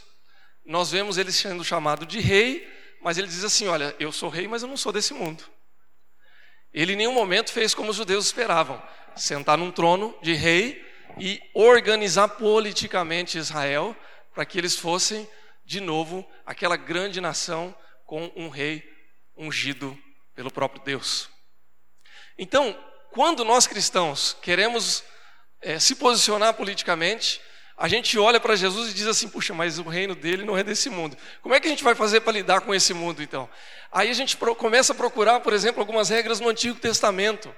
nós 0.68 0.92
vemos 0.92 1.18
ele 1.18 1.32
sendo 1.32 1.64
chamado 1.64 2.06
de 2.06 2.20
rei, 2.20 2.68
mas 3.02 3.18
ele 3.18 3.28
diz 3.28 3.44
assim: 3.44 3.68
Olha, 3.68 3.96
eu 4.00 4.12
sou 4.12 4.30
rei, 4.30 4.48
mas 4.48 4.62
eu 4.62 4.68
não 4.68 4.76
sou 4.76 4.92
desse 4.92 5.14
mundo. 5.14 5.44
Ele 6.74 6.94
em 6.94 6.98
nenhum 6.98 7.14
momento 7.14 7.54
fez 7.54 7.74
como 7.74 7.90
os 7.90 7.96
judeus 7.96 8.26
esperavam: 8.26 8.84
sentar 9.16 9.58
num 9.58 9.72
trono 9.72 10.16
de 10.22 10.34
rei 10.34 10.86
e 11.18 11.42
organizar 11.54 12.28
politicamente 12.28 13.38
Israel 13.38 13.96
para 14.34 14.46
que 14.46 14.58
eles 14.58 14.76
fossem 14.76 15.28
de 15.66 15.80
novo 15.80 16.30
aquela 16.46 16.76
grande 16.76 17.22
nação 17.22 17.74
com 18.06 18.30
um 18.36 18.50
rei 18.50 18.84
ungido 19.38 19.98
pelo 20.36 20.52
próprio 20.52 20.84
Deus. 20.84 21.30
Então, 22.38 22.78
quando 23.12 23.46
nós 23.46 23.66
cristãos 23.66 24.36
queremos 24.42 25.04
é, 25.62 25.80
se 25.80 25.96
posicionar 25.96 26.54
politicamente, 26.54 27.42
a 27.78 27.88
gente 27.88 28.18
olha 28.18 28.40
para 28.40 28.56
Jesus 28.56 28.90
e 28.90 28.94
diz 28.96 29.06
assim: 29.06 29.30
puxa, 29.30 29.54
mas 29.54 29.78
o 29.78 29.84
reino 29.84 30.16
dele 30.16 30.44
não 30.44 30.58
é 30.58 30.64
desse 30.64 30.90
mundo. 30.90 31.16
Como 31.44 31.54
é 31.54 31.60
que 31.60 31.68
a 31.68 31.70
gente 31.70 31.84
vai 31.84 31.94
fazer 31.94 32.22
para 32.22 32.34
lidar 32.34 32.62
com 32.62 32.74
esse 32.74 32.92
mundo 32.92 33.22
então? 33.22 33.48
Aí 33.92 34.10
a 34.10 34.14
gente 34.14 34.36
começa 34.36 34.94
a 34.94 34.96
procurar, 34.96 35.42
por 35.42 35.54
exemplo, 35.54 35.80
algumas 35.80 36.10
regras 36.10 36.40
no 36.40 36.50
Antigo 36.50 36.80
Testamento. 36.80 37.56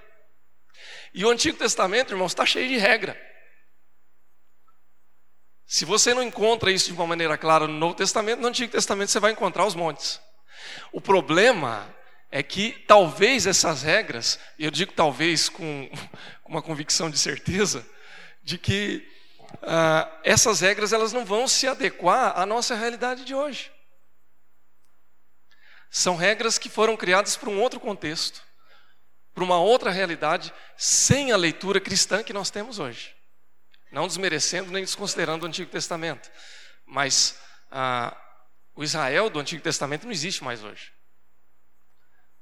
E 1.13 1.23
o 1.23 1.29
Antigo 1.29 1.57
Testamento, 1.57 2.11
irmãos, 2.11 2.31
está 2.31 2.45
cheio 2.45 2.67
de 2.67 2.77
regra. 2.77 3.19
Se 5.65 5.85
você 5.85 6.13
não 6.13 6.21
encontra 6.21 6.69
isso 6.69 6.88
de 6.88 6.93
uma 6.93 7.07
maneira 7.07 7.38
clara 7.38 7.65
no 7.65 7.73
Novo 7.73 7.95
Testamento, 7.95 8.41
no 8.41 8.47
Antigo 8.47 8.71
Testamento 8.71 9.11
você 9.11 9.19
vai 9.19 9.31
encontrar 9.31 9.65
os 9.65 9.75
montes. 9.75 10.19
O 10.91 10.99
problema 10.99 11.95
é 12.29 12.43
que 12.43 12.71
talvez 12.88 13.47
essas 13.47 13.83
regras, 13.83 14.38
e 14.57 14.65
eu 14.65 14.71
digo 14.71 14.91
talvez 14.91 15.47
com 15.47 15.89
uma 16.45 16.61
convicção 16.61 17.09
de 17.09 17.17
certeza, 17.17 17.88
de 18.43 18.57
que 18.57 19.07
ah, 19.62 20.10
essas 20.24 20.60
regras 20.60 20.94
elas 20.94 21.13
não 21.13 21.25
vão 21.25 21.48
se 21.48 21.68
adequar 21.68 22.38
à 22.39 22.46
nossa 22.46 22.75
realidade 22.75 23.24
de 23.25 23.34
hoje. 23.34 23.72
São 25.89 26.15
regras 26.15 26.58
que 26.58 26.70
foram 26.70 26.96
criadas 26.96 27.36
para 27.36 27.50
um 27.50 27.62
outro 27.62 27.79
contexto, 27.79 28.44
para 29.34 29.44
uma 29.44 29.60
outra 29.60 29.89
realidade, 29.89 30.53
sem 30.77 31.32
a 31.32 31.38
leitura 31.38 31.79
cristã 31.79 32.24
que 32.24 32.34
nós 32.34 32.50
temos 32.50 32.77
hoje. 32.77 33.15
Não 33.91 34.08
desmerecendo 34.08 34.72
nem 34.72 34.84
desconsiderando 34.84 35.46
o 35.46 35.48
Antigo 35.48 35.72
Testamento. 35.72 36.29
Mas 36.86 37.39
ah, 37.72 38.15
o 38.75 38.84
Israel 38.84 39.29
do 39.29 39.39
Antigo 39.39 39.63
Testamento 39.63 40.03
não 40.03 40.12
existe 40.12 40.44
mais 40.44 40.63
hoje. 40.63 40.94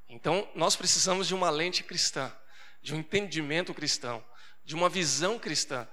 Então, 0.09 0.47
nós 0.55 0.75
precisamos 0.75 1.27
de 1.27 1.35
uma 1.35 1.49
lente 1.49 1.83
cristã, 1.83 2.33
de 2.81 2.93
um 2.93 2.99
entendimento 2.99 3.73
cristão, 3.73 4.23
de 4.63 4.75
uma 4.75 4.89
visão 4.89 5.37
cristã, 5.37 5.87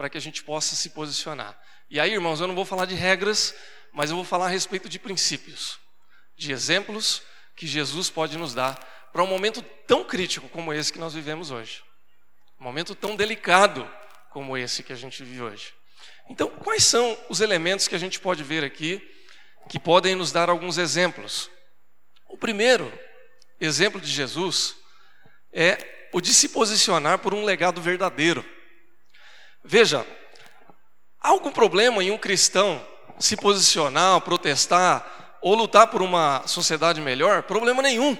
para 0.00 0.08
que 0.08 0.16
a 0.16 0.20
gente 0.20 0.42
possa 0.42 0.74
se 0.74 0.88
posicionar. 0.88 1.54
E 1.90 2.00
aí, 2.00 2.14
irmãos, 2.14 2.40
eu 2.40 2.46
não 2.46 2.54
vou 2.54 2.64
falar 2.64 2.86
de 2.86 2.94
regras, 2.94 3.54
mas 3.92 4.08
eu 4.08 4.16
vou 4.16 4.24
falar 4.24 4.46
a 4.46 4.48
respeito 4.48 4.88
de 4.88 4.98
princípios, 4.98 5.78
de 6.38 6.52
exemplos 6.52 7.20
que 7.54 7.66
Jesus 7.66 8.08
pode 8.08 8.38
nos 8.38 8.54
dar 8.54 8.76
para 9.12 9.22
um 9.22 9.26
momento 9.26 9.60
tão 9.86 10.02
crítico 10.02 10.48
como 10.48 10.72
esse 10.72 10.90
que 10.90 10.98
nós 10.98 11.12
vivemos 11.12 11.50
hoje. 11.50 11.82
Um 12.58 12.64
momento 12.64 12.94
tão 12.94 13.14
delicado 13.14 13.86
como 14.30 14.56
esse 14.56 14.82
que 14.82 14.90
a 14.90 14.96
gente 14.96 15.22
vive 15.22 15.42
hoje. 15.42 15.74
Então, 16.30 16.48
quais 16.48 16.82
são 16.82 17.18
os 17.28 17.42
elementos 17.42 17.86
que 17.86 17.94
a 17.94 17.98
gente 17.98 18.18
pode 18.20 18.42
ver 18.42 18.64
aqui 18.64 19.06
que 19.68 19.78
podem 19.78 20.14
nos 20.14 20.32
dar 20.32 20.48
alguns 20.48 20.78
exemplos? 20.78 21.50
O 22.26 22.38
primeiro 22.38 22.90
exemplo 23.60 24.00
de 24.00 24.10
Jesus 24.10 24.76
é 25.52 26.08
o 26.10 26.22
de 26.22 26.32
se 26.32 26.48
posicionar 26.48 27.18
por 27.18 27.34
um 27.34 27.44
legado 27.44 27.82
verdadeiro. 27.82 28.42
Veja, 29.62 30.06
há 31.20 31.28
algum 31.28 31.52
problema 31.52 32.02
em 32.02 32.10
um 32.10 32.18
cristão 32.18 32.86
se 33.18 33.36
posicionar, 33.36 34.20
protestar 34.22 35.38
ou 35.42 35.54
lutar 35.54 35.88
por 35.88 36.02
uma 36.02 36.46
sociedade 36.46 37.00
melhor? 37.00 37.42
Problema 37.42 37.82
nenhum. 37.82 38.16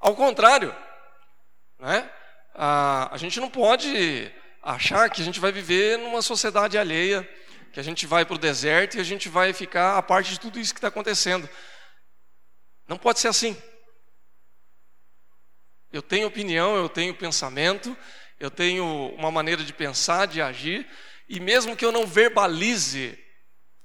Ao 0.00 0.14
contrário, 0.14 0.74
né? 1.78 2.10
a, 2.54 3.14
a 3.14 3.16
gente 3.16 3.38
não 3.38 3.48
pode 3.48 4.32
achar 4.62 5.08
que 5.10 5.22
a 5.22 5.24
gente 5.24 5.38
vai 5.38 5.52
viver 5.52 5.98
numa 5.98 6.20
sociedade 6.20 6.76
alheia, 6.76 7.28
que 7.72 7.78
a 7.78 7.82
gente 7.82 8.06
vai 8.06 8.24
para 8.24 8.34
o 8.34 8.38
deserto 8.38 8.96
e 8.96 9.00
a 9.00 9.04
gente 9.04 9.28
vai 9.28 9.52
ficar 9.52 9.96
a 9.96 10.02
parte 10.02 10.32
de 10.32 10.40
tudo 10.40 10.58
isso 10.58 10.74
que 10.74 10.78
está 10.78 10.88
acontecendo. 10.88 11.48
Não 12.86 12.98
pode 12.98 13.20
ser 13.20 13.28
assim. 13.28 13.56
Eu 15.92 16.02
tenho 16.02 16.26
opinião, 16.26 16.76
eu 16.76 16.88
tenho 16.88 17.14
pensamento, 17.14 17.96
eu 18.38 18.50
tenho 18.50 18.84
uma 19.14 19.30
maneira 19.30 19.64
de 19.64 19.72
pensar, 19.72 20.26
de 20.26 20.40
agir, 20.40 20.88
e 21.28 21.40
mesmo 21.40 21.76
que 21.76 21.84
eu 21.84 21.92
não 21.92 22.06
verbalize 22.06 23.18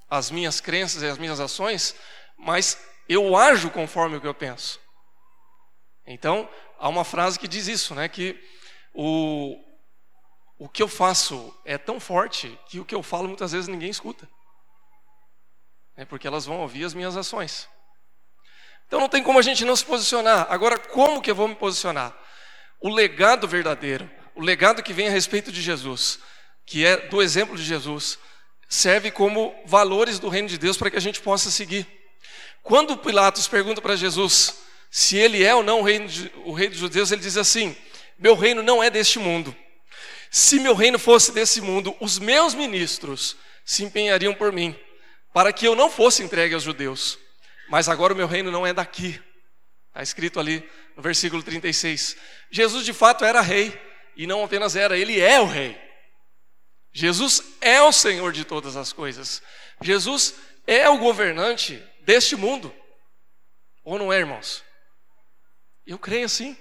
as 0.08 0.30
minhas 0.30 0.60
crenças 0.60 1.02
e 1.02 1.06
as 1.06 1.18
minhas 1.18 1.40
ações, 1.40 1.94
mas 2.38 2.78
eu 3.08 3.36
ajo 3.36 3.70
conforme 3.70 4.16
o 4.16 4.20
que 4.20 4.26
eu 4.26 4.34
penso. 4.34 4.80
Então, 6.06 6.48
há 6.78 6.88
uma 6.88 7.04
frase 7.04 7.38
que 7.38 7.48
diz 7.48 7.66
isso, 7.66 7.94
né, 7.94 8.08
que 8.08 8.38
o, 8.94 9.56
o 10.58 10.68
que 10.68 10.82
eu 10.82 10.88
faço 10.88 11.54
é 11.64 11.76
tão 11.76 11.98
forte 11.98 12.58
que 12.68 12.78
o 12.78 12.84
que 12.84 12.94
eu 12.94 13.02
falo 13.02 13.26
muitas 13.26 13.52
vezes 13.52 13.68
ninguém 13.68 13.90
escuta. 13.90 14.28
É 15.96 16.04
porque 16.04 16.26
elas 16.26 16.46
vão 16.46 16.60
ouvir 16.60 16.84
as 16.84 16.94
minhas 16.94 17.16
ações. 17.16 17.68
Então 18.86 19.00
não 19.00 19.08
tem 19.08 19.22
como 19.22 19.38
a 19.38 19.42
gente 19.42 19.64
não 19.64 19.74
se 19.74 19.84
posicionar. 19.84 20.46
Agora, 20.50 20.78
como 20.78 21.22
que 21.22 21.30
eu 21.30 21.34
vou 21.34 21.48
me 21.48 21.54
posicionar? 21.54 22.16
O 22.80 22.88
legado 22.90 23.48
verdadeiro, 23.48 24.10
o 24.34 24.40
legado 24.40 24.82
que 24.82 24.92
vem 24.92 25.08
a 25.08 25.10
respeito 25.10 25.52
de 25.52 25.62
Jesus, 25.62 26.18
que 26.66 26.84
é 26.84 26.96
do 27.08 27.22
exemplo 27.22 27.56
de 27.56 27.62
Jesus, 27.62 28.18
serve 28.68 29.10
como 29.10 29.54
valores 29.66 30.18
do 30.18 30.28
reino 30.28 30.48
de 30.48 30.58
Deus 30.58 30.76
para 30.76 30.90
que 30.90 30.96
a 30.96 31.00
gente 31.00 31.20
possa 31.20 31.50
seguir. 31.50 31.86
Quando 32.62 32.96
Pilatos 32.96 33.46
pergunta 33.46 33.80
para 33.80 33.96
Jesus 33.96 34.54
se 34.90 35.16
ele 35.16 35.42
é 35.42 35.54
ou 35.54 35.62
não 35.62 35.80
o 35.80 35.82
rei, 35.82 36.00
o 36.44 36.52
rei 36.52 36.68
dos 36.68 36.78
judeus, 36.78 37.10
ele 37.10 37.20
diz 37.20 37.36
assim: 37.36 37.76
Meu 38.18 38.34
reino 38.34 38.62
não 38.62 38.82
é 38.82 38.88
deste 38.88 39.18
mundo. 39.18 39.54
Se 40.30 40.58
meu 40.58 40.74
reino 40.74 40.98
fosse 40.98 41.32
desse 41.32 41.60
mundo, 41.60 41.96
os 42.00 42.18
meus 42.18 42.54
ministros 42.54 43.36
se 43.64 43.84
empenhariam 43.84 44.34
por 44.34 44.52
mim, 44.52 44.78
para 45.32 45.52
que 45.52 45.66
eu 45.66 45.74
não 45.74 45.90
fosse 45.90 46.22
entregue 46.22 46.54
aos 46.54 46.62
judeus. 46.62 47.18
Mas 47.68 47.88
agora 47.88 48.12
o 48.12 48.16
meu 48.16 48.26
reino 48.26 48.50
não 48.50 48.66
é 48.66 48.72
daqui. 48.72 49.20
Está 49.88 50.02
escrito 50.02 50.40
ali 50.40 50.68
no 50.96 51.02
versículo 51.02 51.42
36. 51.42 52.16
Jesus 52.50 52.84
de 52.84 52.92
fato 52.92 53.24
era 53.24 53.40
rei, 53.40 53.76
e 54.16 54.26
não 54.26 54.44
apenas 54.44 54.76
era, 54.76 54.96
ele 54.96 55.20
é 55.20 55.40
o 55.40 55.46
rei. 55.46 55.80
Jesus 56.92 57.42
é 57.60 57.82
o 57.82 57.92
Senhor 57.92 58.32
de 58.32 58.44
todas 58.44 58.76
as 58.76 58.92
coisas. 58.92 59.42
Jesus 59.80 60.34
é 60.66 60.88
o 60.88 60.98
governante 60.98 61.82
deste 62.02 62.36
mundo. 62.36 62.74
Ou 63.82 63.98
não 63.98 64.12
é, 64.12 64.18
irmãos? 64.18 64.62
Eu 65.86 65.98
creio 65.98 66.26
assim. 66.26 66.56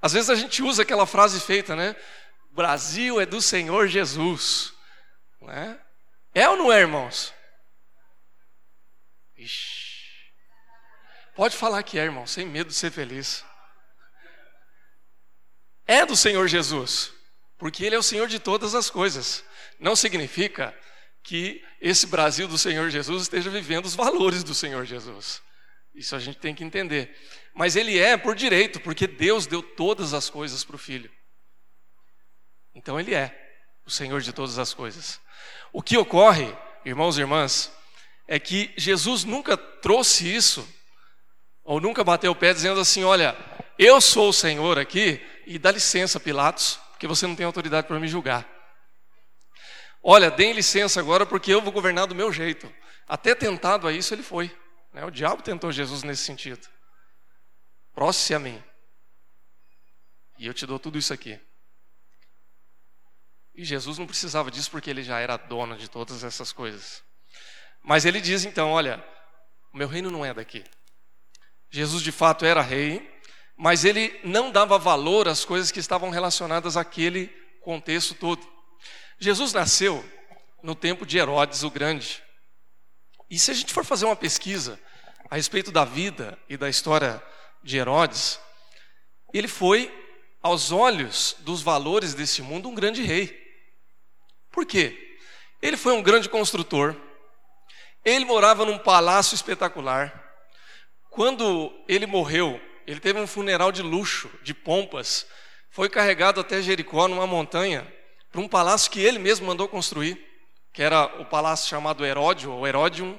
Às 0.00 0.12
vezes 0.12 0.30
a 0.30 0.34
gente 0.34 0.62
usa 0.62 0.82
aquela 0.82 1.06
frase 1.06 1.40
feita, 1.40 1.76
né? 1.76 1.94
Brasil 2.50 3.20
é 3.20 3.26
do 3.26 3.40
Senhor 3.40 3.86
Jesus. 3.86 4.72
Não 5.40 5.50
é? 5.50 5.80
é 6.34 6.48
ou 6.48 6.56
não 6.56 6.72
é, 6.72 6.80
irmãos? 6.80 7.34
Ixi. 9.36 9.96
Pode 11.34 11.54
falar 11.54 11.82
que 11.82 11.98
é, 11.98 12.04
irmão, 12.04 12.26
sem 12.26 12.46
medo 12.46 12.68
de 12.68 12.74
ser 12.74 12.90
feliz. 12.90 13.44
É 15.86 16.04
do 16.04 16.16
Senhor 16.16 16.48
Jesus, 16.48 17.12
porque 17.58 17.84
Ele 17.84 17.94
é 17.94 17.98
o 17.98 18.02
Senhor 18.02 18.28
de 18.28 18.38
todas 18.38 18.74
as 18.74 18.90
coisas. 18.90 19.44
Não 19.78 19.94
significa 19.94 20.76
que 21.22 21.62
esse 21.80 22.06
Brasil 22.06 22.48
do 22.48 22.58
Senhor 22.58 22.90
Jesus 22.90 23.22
esteja 23.22 23.50
vivendo 23.50 23.86
os 23.86 23.94
valores 23.94 24.42
do 24.42 24.54
Senhor 24.54 24.84
Jesus. 24.84 25.42
Isso 25.94 26.14
a 26.14 26.18
gente 26.18 26.38
tem 26.38 26.54
que 26.54 26.64
entender. 26.64 27.16
Mas 27.54 27.74
Ele 27.74 27.98
é 27.98 28.16
por 28.16 28.34
direito, 28.34 28.80
porque 28.80 29.06
Deus 29.06 29.46
deu 29.46 29.62
todas 29.62 30.12
as 30.12 30.28
coisas 30.28 30.62
para 30.62 30.76
o 30.76 30.78
Filho. 30.78 31.10
Então 32.74 33.00
Ele 33.00 33.14
é 33.14 33.34
o 33.86 33.90
Senhor 33.90 34.20
de 34.20 34.32
todas 34.32 34.58
as 34.58 34.74
coisas. 34.74 35.20
O 35.72 35.82
que 35.82 35.96
ocorre, 35.96 36.54
irmãos 36.84 37.16
e 37.16 37.20
irmãs, 37.20 37.72
é 38.28 38.38
que 38.38 38.74
Jesus 38.76 39.24
nunca 39.24 39.56
trouxe 39.56 40.32
isso, 40.32 40.68
ou 41.64 41.80
nunca 41.80 42.04
bateu 42.04 42.32
o 42.32 42.36
pé 42.36 42.52
dizendo 42.52 42.80
assim: 42.80 43.04
Olha, 43.04 43.36
eu 43.78 44.00
sou 44.00 44.30
o 44.30 44.32
Senhor 44.32 44.78
aqui, 44.78 45.24
e 45.46 45.58
dá 45.58 45.70
licença, 45.70 46.18
Pilatos, 46.18 46.80
porque 46.90 47.06
você 47.06 47.26
não 47.26 47.36
tem 47.36 47.46
autoridade 47.46 47.86
para 47.86 48.00
me 48.00 48.08
julgar. 48.08 48.46
Olha, 50.02 50.30
deem 50.30 50.52
licença 50.52 51.00
agora, 51.00 51.26
porque 51.26 51.52
eu 51.52 51.60
vou 51.60 51.72
governar 51.72 52.06
do 52.06 52.14
meu 52.14 52.32
jeito. 52.32 52.72
Até 53.08 53.34
tentado 53.34 53.86
a 53.86 53.92
isso 53.92 54.14
ele 54.14 54.22
foi. 54.22 54.56
Né? 54.92 55.04
O 55.04 55.10
diabo 55.10 55.42
tentou 55.42 55.70
Jesus 55.72 56.02
nesse 56.02 56.22
sentido. 56.22 56.66
Próximo 57.94 58.36
a 58.36 58.40
mim. 58.40 58.64
E 60.38 60.46
eu 60.46 60.54
te 60.54 60.66
dou 60.66 60.78
tudo 60.78 60.98
isso 60.98 61.12
aqui. 61.12 61.40
E 63.54 63.64
Jesus 63.64 63.98
não 63.98 64.06
precisava 64.06 64.50
disso 64.50 64.70
porque 64.70 64.90
ele 64.90 65.02
já 65.02 65.18
era 65.18 65.36
dono 65.36 65.76
de 65.76 65.88
todas 65.88 66.22
essas 66.22 66.52
coisas. 66.52 67.02
Mas 67.82 68.04
ele 68.04 68.20
diz 68.20 68.44
então: 68.44 68.70
olha, 68.70 69.02
o 69.72 69.76
meu 69.76 69.88
reino 69.88 70.10
não 70.10 70.24
é 70.24 70.34
daqui. 70.34 70.62
Jesus 71.70 72.02
de 72.02 72.12
fato 72.12 72.44
era 72.44 72.60
rei, 72.60 73.15
mas 73.56 73.84
ele 73.84 74.18
não 74.22 74.50
dava 74.50 74.78
valor 74.78 75.26
às 75.26 75.44
coisas 75.44 75.70
que 75.70 75.80
estavam 75.80 76.10
relacionadas 76.10 76.76
àquele 76.76 77.28
contexto 77.62 78.14
todo. 78.14 78.46
Jesus 79.18 79.52
nasceu 79.52 80.04
no 80.62 80.74
tempo 80.74 81.06
de 81.06 81.16
Herodes 81.16 81.62
o 81.62 81.70
Grande. 81.70 82.22
E 83.30 83.38
se 83.38 83.50
a 83.50 83.54
gente 83.54 83.72
for 83.72 83.84
fazer 83.84 84.04
uma 84.04 84.14
pesquisa 84.14 84.78
a 85.30 85.36
respeito 85.36 85.72
da 85.72 85.84
vida 85.84 86.38
e 86.48 86.56
da 86.56 86.68
história 86.68 87.22
de 87.62 87.78
Herodes, 87.78 88.38
ele 89.32 89.48
foi, 89.48 89.92
aos 90.42 90.70
olhos 90.70 91.36
dos 91.40 91.62
valores 91.62 92.14
desse 92.14 92.42
mundo, 92.42 92.68
um 92.68 92.74
grande 92.74 93.02
rei. 93.02 93.36
Por 94.50 94.64
quê? 94.64 95.18
Ele 95.60 95.76
foi 95.76 95.92
um 95.94 96.02
grande 96.02 96.28
construtor, 96.28 96.94
ele 98.04 98.24
morava 98.24 98.64
num 98.64 98.78
palácio 98.78 99.34
espetacular. 99.34 100.24
Quando 101.10 101.72
ele 101.88 102.06
morreu, 102.06 102.60
ele 102.86 103.00
teve 103.00 103.18
um 103.18 103.26
funeral 103.26 103.72
de 103.72 103.82
luxo, 103.82 104.30
de 104.42 104.54
pompas. 104.54 105.26
Foi 105.70 105.88
carregado 105.88 106.40
até 106.40 106.62
Jericó, 106.62 107.08
numa 107.08 107.26
montanha, 107.26 107.86
para 108.30 108.40
um 108.40 108.48
palácio 108.48 108.90
que 108.90 109.00
ele 109.00 109.18
mesmo 109.18 109.46
mandou 109.46 109.68
construir, 109.68 110.22
que 110.72 110.82
era 110.82 111.04
o 111.20 111.24
palácio 111.24 111.68
chamado 111.68 112.04
Heródio, 112.04 112.52
ou 112.52 112.66
Heródium, 112.66 113.18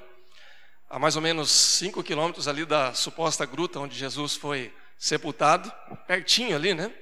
a 0.89 0.97
mais 0.97 1.15
ou 1.15 1.21
menos 1.21 1.51
cinco 1.51 2.01
quilômetros 2.01 2.47
ali 2.47 2.65
da 2.65 2.93
suposta 2.93 3.45
gruta 3.45 3.79
onde 3.79 3.97
Jesus 3.97 4.35
foi 4.35 4.73
sepultado, 4.97 5.71
pertinho 6.07 6.55
ali, 6.55 6.73
né? 6.73 6.93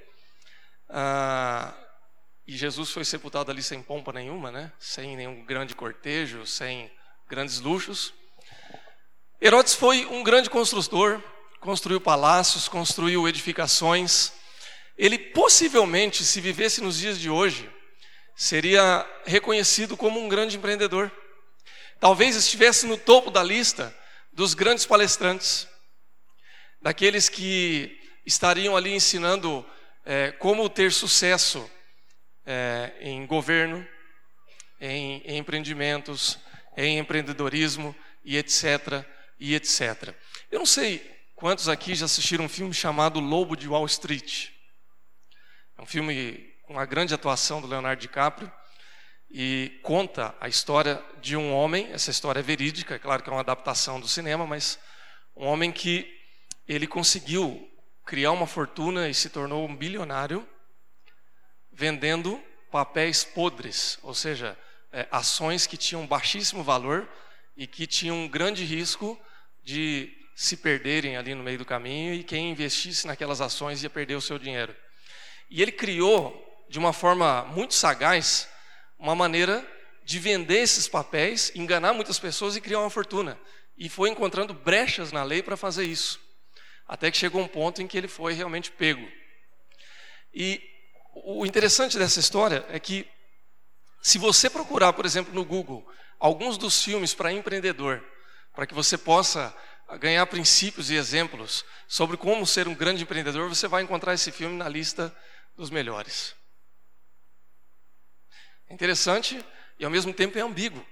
Ah, 0.90 1.74
e 2.48 2.56
Jesus 2.56 2.92
foi 2.92 3.04
sepultado 3.06 3.52
ali 3.52 3.62
sem 3.62 3.82
pompa 3.82 4.12
nenhuma, 4.14 4.52
né? 4.52 4.72
Sem 4.80 5.16
nenhum 5.16 5.44
grande 5.46 5.76
cortejo, 5.76 6.46
sem 6.46 6.92
grandes 7.28 7.60
luxos. 7.60 8.14
Herodes 9.42 9.76
foi 9.76 10.06
um 10.06 10.24
grande 10.24 10.50
construtor, 10.50 11.22
construiu 11.66 12.00
palácios, 12.00 12.68
construiu 12.68 13.28
edificações. 13.28 14.32
Ele 14.96 15.18
possivelmente, 15.18 16.24
se 16.24 16.40
vivesse 16.40 16.80
nos 16.80 17.00
dias 17.00 17.20
de 17.20 17.28
hoje, 17.28 17.68
seria 18.36 19.06
reconhecido 19.26 19.98
como 19.98 20.20
um 20.20 20.30
grande 20.30 20.58
empreendedor. 20.58 21.12
Talvez 22.00 22.36
estivesse 22.36 22.86
no 22.86 22.98
topo 22.98 23.32
da 23.32 23.42
lista 23.42 23.94
dos 24.32 24.54
grandes 24.54 24.86
palestrantes, 24.86 25.68
daqueles 26.80 27.30
que 27.30 28.00
estariam 28.26 28.78
ali 28.78 28.94
ensinando 28.94 29.66
é, 30.06 30.32
como 30.34 30.70
ter 30.70 30.92
sucesso 30.92 31.68
é, 32.46 32.94
em 33.00 33.26
governo, 33.26 33.86
em, 34.80 35.24
em 35.26 35.38
empreendimentos, 35.40 36.38
em 36.78 37.00
empreendedorismo 37.00 37.96
e 38.24 38.38
etc. 38.38 39.04
e 39.40 39.56
etc. 39.56 40.14
Eu 40.52 40.60
não 40.60 40.66
sei 40.66 41.15
quantos 41.36 41.68
aqui 41.68 41.94
já 41.94 42.06
assistiram 42.06 42.46
um 42.46 42.50
filme 42.50 42.74
chamado 42.74 43.20
Lobo 43.20 43.56
de 43.56 43.68
Wall 43.68 43.86
Street. 43.86 44.52
É 45.78 45.82
um 45.82 45.86
filme 45.86 46.50
com 46.64 46.74
uma 46.74 46.86
grande 46.86 47.14
atuação 47.14 47.60
do 47.60 47.68
Leonardo 47.68 48.02
DiCaprio 48.02 48.52
e 49.30 49.78
conta 49.84 50.34
a 50.40 50.48
história 50.48 51.04
de 51.22 51.36
um 51.36 51.54
homem, 51.54 51.92
essa 51.92 52.10
história 52.10 52.40
é 52.40 52.44
verídica, 52.44 52.96
é 52.96 53.00
claro 53.00 53.22
que 53.22 53.30
é 53.30 53.34
uma 53.34 53.42
adaptação 53.42 54.00
do 54.00 54.08
cinema, 54.08 54.48
mas 54.48 54.80
um 55.36 55.46
homem 55.46 55.72
que 55.72 56.10
ele 56.68 56.88
conseguiu 56.88 57.70
criar 58.06 58.32
uma 58.32 58.48
fortuna 58.48 59.10
e 59.10 59.14
se 59.14 59.30
tornou 59.30 59.68
um 59.68 59.76
bilionário 59.76 60.48
vendendo 61.70 62.42
papéis 62.72 63.26
podres, 63.26 64.00
ou 64.02 64.14
seja, 64.14 64.58
é, 64.92 65.06
ações 65.12 65.68
que 65.68 65.76
tinham 65.76 66.08
baixíssimo 66.08 66.64
valor 66.64 67.10
e 67.58 67.68
que 67.68 67.86
tinham 67.86 68.16
um 68.16 68.28
grande 68.28 68.64
risco 68.64 69.20
de 69.64 70.25
se 70.36 70.58
perderem 70.58 71.16
ali 71.16 71.34
no 71.34 71.42
meio 71.42 71.58
do 71.58 71.66
caminho 71.66 72.14
e 72.14 72.22
quem 72.22 72.52
investisse 72.52 73.08
naquelas 73.08 73.40
ações 73.40 73.82
ia 73.82 73.90
perder 73.90 74.16
o 74.16 74.22
seu 74.22 74.38
dinheiro. 74.38 74.76
E 75.50 75.62
ele 75.62 75.72
criou, 75.72 76.66
de 76.70 76.78
uma 76.78 76.92
forma 76.92 77.44
muito 77.46 77.74
sagaz, 77.74 78.50
uma 79.00 79.16
maneira 79.16 79.66
de 80.04 80.20
vender 80.20 80.60
esses 80.60 80.88
papéis, 80.88 81.52
enganar 81.56 81.94
muitas 81.94 82.20
pessoas 82.20 82.56
e 82.56 82.62
criar 82.62 82.82
uma 82.82 82.90
fortuna. 82.90 83.40
E 83.78 83.88
foi 83.88 84.10
encontrando 84.10 84.54
brechas 84.54 85.12
na 85.12 85.24
lei 85.24 85.42
para 85.42 85.56
fazer 85.56 85.86
isso. 85.86 86.20
Até 86.88 87.10
que 87.10 87.18
chegou 87.18 87.42
um 87.42 87.48
ponto 87.48 87.82
em 87.82 87.88
que 87.88 87.98
ele 87.98 88.08
foi 88.08 88.34
realmente 88.34 88.72
pego. 88.72 89.08
E 90.34 90.62
o 91.14 91.46
interessante 91.46 91.98
dessa 91.98 92.20
história 92.20 92.66
é 92.70 92.80
que, 92.80 93.08
se 94.02 94.18
você 94.18 94.50
procurar, 94.50 94.94
por 94.94 95.06
exemplo, 95.06 95.34
no 95.34 95.46
Google, 95.46 95.88
alguns 96.20 96.58
dos 96.58 96.84
filmes 96.84 97.14
para 97.14 97.32
empreendedor, 97.32 98.04
para 98.54 98.68
que 98.68 98.74
você 98.74 98.98
possa 98.98 99.56
ganhar 100.00 100.26
princípios 100.26 100.90
e 100.90 100.96
exemplos 100.96 101.64
sobre 101.88 102.18
como 102.18 102.46
ser 102.46 102.68
um 102.68 102.74
grande 102.74 103.04
empreendedor, 103.04 103.48
você 103.48 103.68
vai 103.68 103.84
encontrar 103.84 104.14
esse 104.14 104.32
filme 104.32 104.58
na 104.58 104.68
lista 104.68 105.16
dos 105.56 105.70
melhores. 105.70 106.36
É 108.68 108.74
interessante 108.74 109.44
e 109.80 109.86
ao 109.86 109.92
mesmo 109.92 110.14
tempo 110.14 110.38
é 110.38 110.42
ambíguo. 110.42 110.86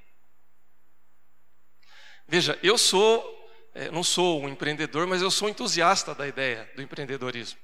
Veja, 2.27 2.57
eu 2.63 2.77
sou, 2.77 3.49
é, 3.73 3.89
não 3.91 4.03
sou 4.03 4.41
um 4.41 4.49
empreendedor, 4.49 5.07
mas 5.07 5.21
eu 5.21 5.31
sou 5.31 5.49
entusiasta 5.49 6.13
da 6.15 6.27
ideia 6.27 6.71
do 6.75 6.81
empreendedorismo. 6.81 7.59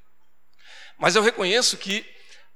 Mas 0.97 1.15
eu 1.15 1.21
reconheço 1.21 1.77
que 1.77 2.05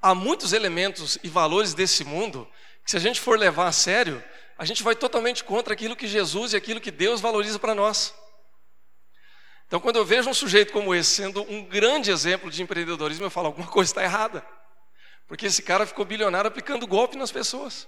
há 0.02 0.14
muitos 0.14 0.52
elementos 0.52 1.18
e 1.24 1.30
valores 1.30 1.74
desse 1.74 2.04
mundo 2.04 2.50
que, 2.84 2.92
se 2.92 2.98
a 2.98 3.00
gente 3.00 3.22
for 3.22 3.40
levar 3.40 3.68
a 3.68 3.72
sério, 3.72 4.22
a 4.58 4.66
gente 4.66 4.84
vai 4.84 4.96
totalmente 4.96 5.44
contra 5.44 5.74
aquilo 5.74 5.96
que 5.96 6.08
Jesus 6.08 6.54
e 6.54 6.58
aquilo 6.58 6.82
que 6.82 6.92
Deus 6.92 7.22
valoriza 7.22 7.58
para 7.58 7.74
nós. 7.74 8.14
Então, 9.74 9.82
quando 9.82 9.96
eu 9.96 10.06
vejo 10.06 10.30
um 10.30 10.36
sujeito 10.36 10.72
como 10.72 10.94
esse 10.94 11.10
sendo 11.10 11.42
um 11.52 11.66
grande 11.66 12.12
exemplo 12.12 12.52
de 12.52 12.62
empreendedorismo, 12.62 13.26
eu 13.26 13.32
falo: 13.32 13.48
alguma 13.48 13.66
coisa 13.68 13.90
está 13.90 14.04
errada. 14.04 14.46
Porque 15.28 15.48
esse 15.48 15.64
cara 15.64 15.88
ficou 15.88 16.06
bilionário 16.06 16.48
aplicando 16.48 16.86
golpe 16.86 17.18
nas 17.18 17.32
pessoas. 17.32 17.88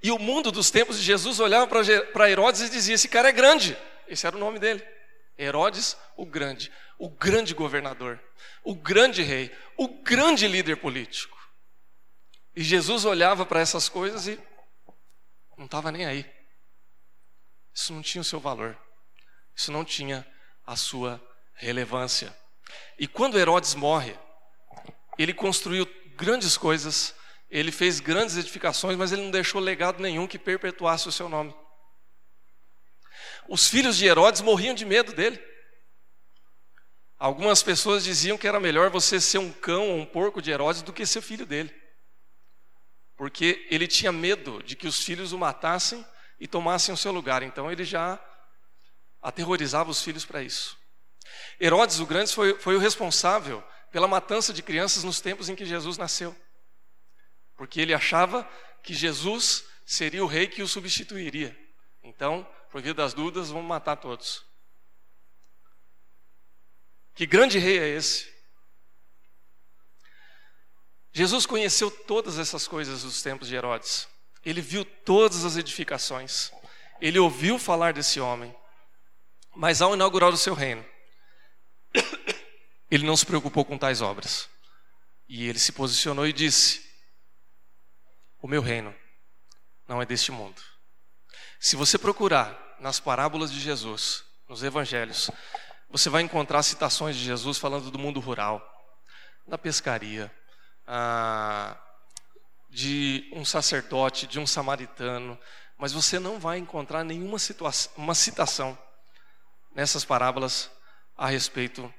E 0.00 0.12
o 0.12 0.20
mundo 0.20 0.52
dos 0.52 0.70
tempos 0.70 0.98
de 0.98 1.02
Jesus 1.02 1.40
olhava 1.40 1.66
para 1.66 2.30
Herodes 2.30 2.60
e 2.60 2.70
dizia: 2.70 2.94
Esse 2.94 3.08
cara 3.08 3.30
é 3.30 3.32
grande. 3.32 3.76
Esse 4.06 4.24
era 4.24 4.36
o 4.36 4.38
nome 4.38 4.60
dele. 4.60 4.86
Herodes 5.36 5.96
o 6.16 6.24
Grande, 6.24 6.70
o 6.96 7.10
grande 7.10 7.54
governador, 7.54 8.22
o 8.62 8.72
grande 8.72 9.24
rei, 9.24 9.50
o 9.76 9.88
grande 9.88 10.46
líder 10.46 10.76
político. 10.76 11.36
E 12.54 12.62
Jesus 12.62 13.04
olhava 13.04 13.44
para 13.44 13.58
essas 13.58 13.88
coisas 13.88 14.28
e 14.28 14.38
não 15.58 15.64
estava 15.64 15.90
nem 15.90 16.06
aí. 16.06 16.24
Isso 17.74 17.92
não 17.92 18.00
tinha 18.00 18.22
o 18.22 18.24
seu 18.24 18.38
valor. 18.38 18.78
Isso 19.54 19.70
não 19.70 19.84
tinha 19.84 20.26
a 20.66 20.76
sua 20.76 21.20
relevância. 21.54 22.36
E 22.98 23.06
quando 23.06 23.38
Herodes 23.38 23.74
morre, 23.74 24.16
ele 25.18 25.34
construiu 25.34 25.86
grandes 26.16 26.56
coisas, 26.56 27.14
ele 27.50 27.70
fez 27.70 28.00
grandes 28.00 28.36
edificações, 28.36 28.96
mas 28.96 29.12
ele 29.12 29.22
não 29.22 29.30
deixou 29.30 29.60
legado 29.60 30.00
nenhum 30.00 30.26
que 30.26 30.38
perpetuasse 30.38 31.08
o 31.08 31.12
seu 31.12 31.28
nome. 31.28 31.54
Os 33.48 33.68
filhos 33.68 33.96
de 33.96 34.06
Herodes 34.06 34.40
morriam 34.40 34.74
de 34.74 34.84
medo 34.84 35.12
dele. 35.12 35.42
Algumas 37.18 37.62
pessoas 37.62 38.02
diziam 38.02 38.38
que 38.38 38.48
era 38.48 38.58
melhor 38.58 38.90
você 38.90 39.20
ser 39.20 39.38
um 39.38 39.52
cão 39.52 39.90
ou 39.90 39.96
um 39.96 40.06
porco 40.06 40.42
de 40.42 40.50
Herodes 40.50 40.82
do 40.82 40.92
que 40.92 41.06
ser 41.06 41.20
filho 41.20 41.46
dele. 41.46 41.72
Porque 43.16 43.66
ele 43.70 43.86
tinha 43.86 44.10
medo 44.10 44.62
de 44.62 44.74
que 44.74 44.86
os 44.86 45.04
filhos 45.04 45.32
o 45.32 45.38
matassem 45.38 46.04
e 46.40 46.48
tomassem 46.48 46.92
o 46.92 46.96
seu 46.96 47.12
lugar. 47.12 47.42
Então 47.42 47.70
ele 47.70 47.84
já 47.84 48.20
aterrorizava 49.22 49.90
os 49.90 50.02
filhos 50.02 50.24
para 50.24 50.42
isso. 50.42 50.76
Herodes 51.60 52.00
o 52.00 52.06
Grande 52.06 52.34
foi, 52.34 52.58
foi 52.58 52.74
o 52.76 52.80
responsável 52.80 53.62
pela 53.92 54.08
matança 54.08 54.52
de 54.52 54.62
crianças 54.62 55.04
nos 55.04 55.20
tempos 55.20 55.48
em 55.48 55.54
que 55.54 55.64
Jesus 55.64 55.96
nasceu. 55.96 56.36
Porque 57.56 57.80
ele 57.80 57.94
achava 57.94 58.48
que 58.82 58.92
Jesus 58.92 59.64
seria 59.86 60.24
o 60.24 60.26
rei 60.26 60.48
que 60.48 60.62
o 60.62 60.68
substituiria. 60.68 61.56
Então, 62.02 62.46
por 62.70 62.82
via 62.82 62.94
das 62.94 63.14
dúvidas, 63.14 63.50
vamos 63.50 63.68
matar 63.68 63.96
todos. 63.96 64.44
Que 67.14 67.26
grande 67.26 67.58
rei 67.58 67.78
é 67.78 67.88
esse? 67.88 68.32
Jesus 71.12 71.44
conheceu 71.44 71.90
todas 71.90 72.38
essas 72.38 72.66
coisas 72.66 73.02
dos 73.02 73.22
tempos 73.22 73.46
de 73.46 73.54
Herodes. 73.54 74.08
Ele 74.44 74.62
viu 74.62 74.84
todas 74.84 75.44
as 75.44 75.56
edificações. 75.56 76.50
Ele 77.00 77.18
ouviu 77.18 77.58
falar 77.58 77.92
desse 77.92 78.18
homem. 78.18 78.56
Mas 79.54 79.82
ao 79.82 79.94
inaugurar 79.94 80.30
o 80.30 80.36
seu 80.36 80.54
reino, 80.54 80.84
ele 82.90 83.06
não 83.06 83.16
se 83.16 83.26
preocupou 83.26 83.64
com 83.64 83.78
tais 83.78 84.00
obras. 84.00 84.48
E 85.28 85.48
ele 85.48 85.58
se 85.58 85.72
posicionou 85.72 86.26
e 86.26 86.32
disse: 86.32 86.82
O 88.40 88.48
meu 88.48 88.62
reino 88.62 88.94
não 89.86 90.00
é 90.00 90.06
deste 90.06 90.32
mundo. 90.32 90.60
Se 91.60 91.76
você 91.76 91.98
procurar 91.98 92.76
nas 92.80 92.98
parábolas 92.98 93.52
de 93.52 93.60
Jesus, 93.60 94.24
nos 94.48 94.62
evangelhos, 94.62 95.30
você 95.88 96.08
vai 96.08 96.22
encontrar 96.22 96.62
citações 96.62 97.16
de 97.16 97.24
Jesus 97.24 97.58
falando 97.58 97.90
do 97.90 97.98
mundo 97.98 98.20
rural, 98.20 98.60
da 99.46 99.58
pescaria, 99.58 100.34
ah, 100.86 101.78
de 102.68 103.30
um 103.34 103.44
sacerdote, 103.44 104.26
de 104.26 104.40
um 104.40 104.46
samaritano, 104.46 105.38
mas 105.78 105.92
você 105.92 106.18
não 106.18 106.40
vai 106.40 106.58
encontrar 106.58 107.04
nenhuma 107.04 107.36
uma 107.96 108.14
citação 108.14 108.76
nessas 109.74 110.04
parábolas 110.04 110.70
a 111.16 111.28
respeito 111.28 111.92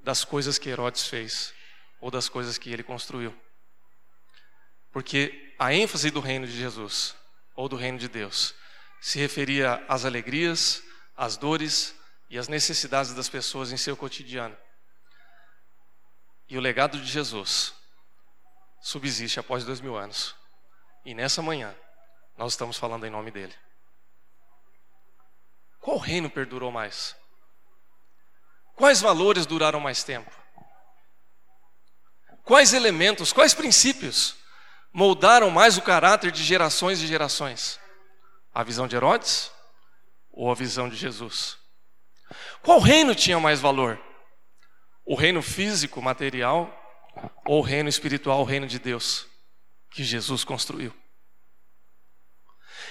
das 0.00 0.24
coisas 0.24 0.58
que 0.58 0.68
Herodes 0.68 1.06
fez 1.06 1.52
ou 2.00 2.10
das 2.10 2.28
coisas 2.28 2.56
que 2.56 2.72
ele 2.72 2.82
construiu. 2.82 3.38
Porque 4.90 5.54
a 5.58 5.72
ênfase 5.72 6.10
do 6.10 6.20
reino 6.20 6.46
de 6.46 6.56
Jesus 6.56 7.14
ou 7.54 7.68
do 7.68 7.76
reino 7.76 7.98
de 7.98 8.08
Deus 8.08 8.54
se 9.00 9.18
referia 9.18 9.84
às 9.88 10.04
alegrias, 10.04 10.82
às 11.16 11.36
dores 11.36 11.94
e 12.28 12.38
às 12.38 12.48
necessidades 12.48 13.12
das 13.12 13.28
pessoas 13.28 13.72
em 13.72 13.76
seu 13.76 13.96
cotidiano. 13.96 14.56
E 16.48 16.56
o 16.58 16.60
legado 16.60 16.98
de 16.98 17.06
Jesus 17.06 17.74
subsiste 18.80 19.38
após 19.38 19.64
dois 19.64 19.80
mil 19.80 19.96
anos. 19.96 20.34
E 21.04 21.14
nessa 21.14 21.40
manhã, 21.40 21.74
nós 22.36 22.52
estamos 22.52 22.76
falando 22.76 23.06
em 23.06 23.10
nome 23.10 23.30
dele. 23.30 23.54
Qual 25.80 25.96
reino 25.98 26.30
perdurou 26.30 26.70
mais? 26.70 27.16
Quais 28.76 29.00
valores 29.00 29.46
duraram 29.46 29.80
mais 29.80 30.04
tempo? 30.04 30.30
Quais 32.44 32.72
elementos, 32.72 33.32
quais 33.32 33.54
princípios 33.54 34.36
moldaram 34.92 35.50
mais 35.50 35.78
o 35.78 35.82
caráter 35.82 36.30
de 36.30 36.42
gerações 36.42 37.00
e 37.00 37.06
gerações? 37.06 37.80
A 38.52 38.62
visão 38.62 38.86
de 38.86 38.96
Herodes 38.96 39.50
ou 40.32 40.50
a 40.50 40.54
visão 40.54 40.88
de 40.88 40.96
Jesus? 40.96 41.56
Qual 42.62 42.78
reino 42.78 43.14
tinha 43.14 43.38
mais 43.40 43.60
valor? 43.60 44.00
O 45.04 45.14
reino 45.14 45.42
físico, 45.42 46.00
material, 46.00 46.76
ou 47.46 47.58
o 47.58 47.62
reino 47.62 47.88
espiritual, 47.88 48.40
o 48.40 48.44
reino 48.44 48.66
de 48.66 48.78
Deus, 48.78 49.26
que 49.90 50.04
Jesus 50.04 50.44
construiu? 50.44 50.94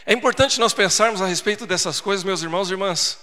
É 0.06 0.14
importante 0.14 0.60
nós 0.60 0.74
pensarmos 0.74 1.22
a 1.22 1.26
respeito 1.26 1.66
dessas 1.66 2.00
coisas, 2.02 2.24
meus 2.24 2.42
irmãos 2.42 2.70
e 2.70 2.74
irmãs, 2.74 3.20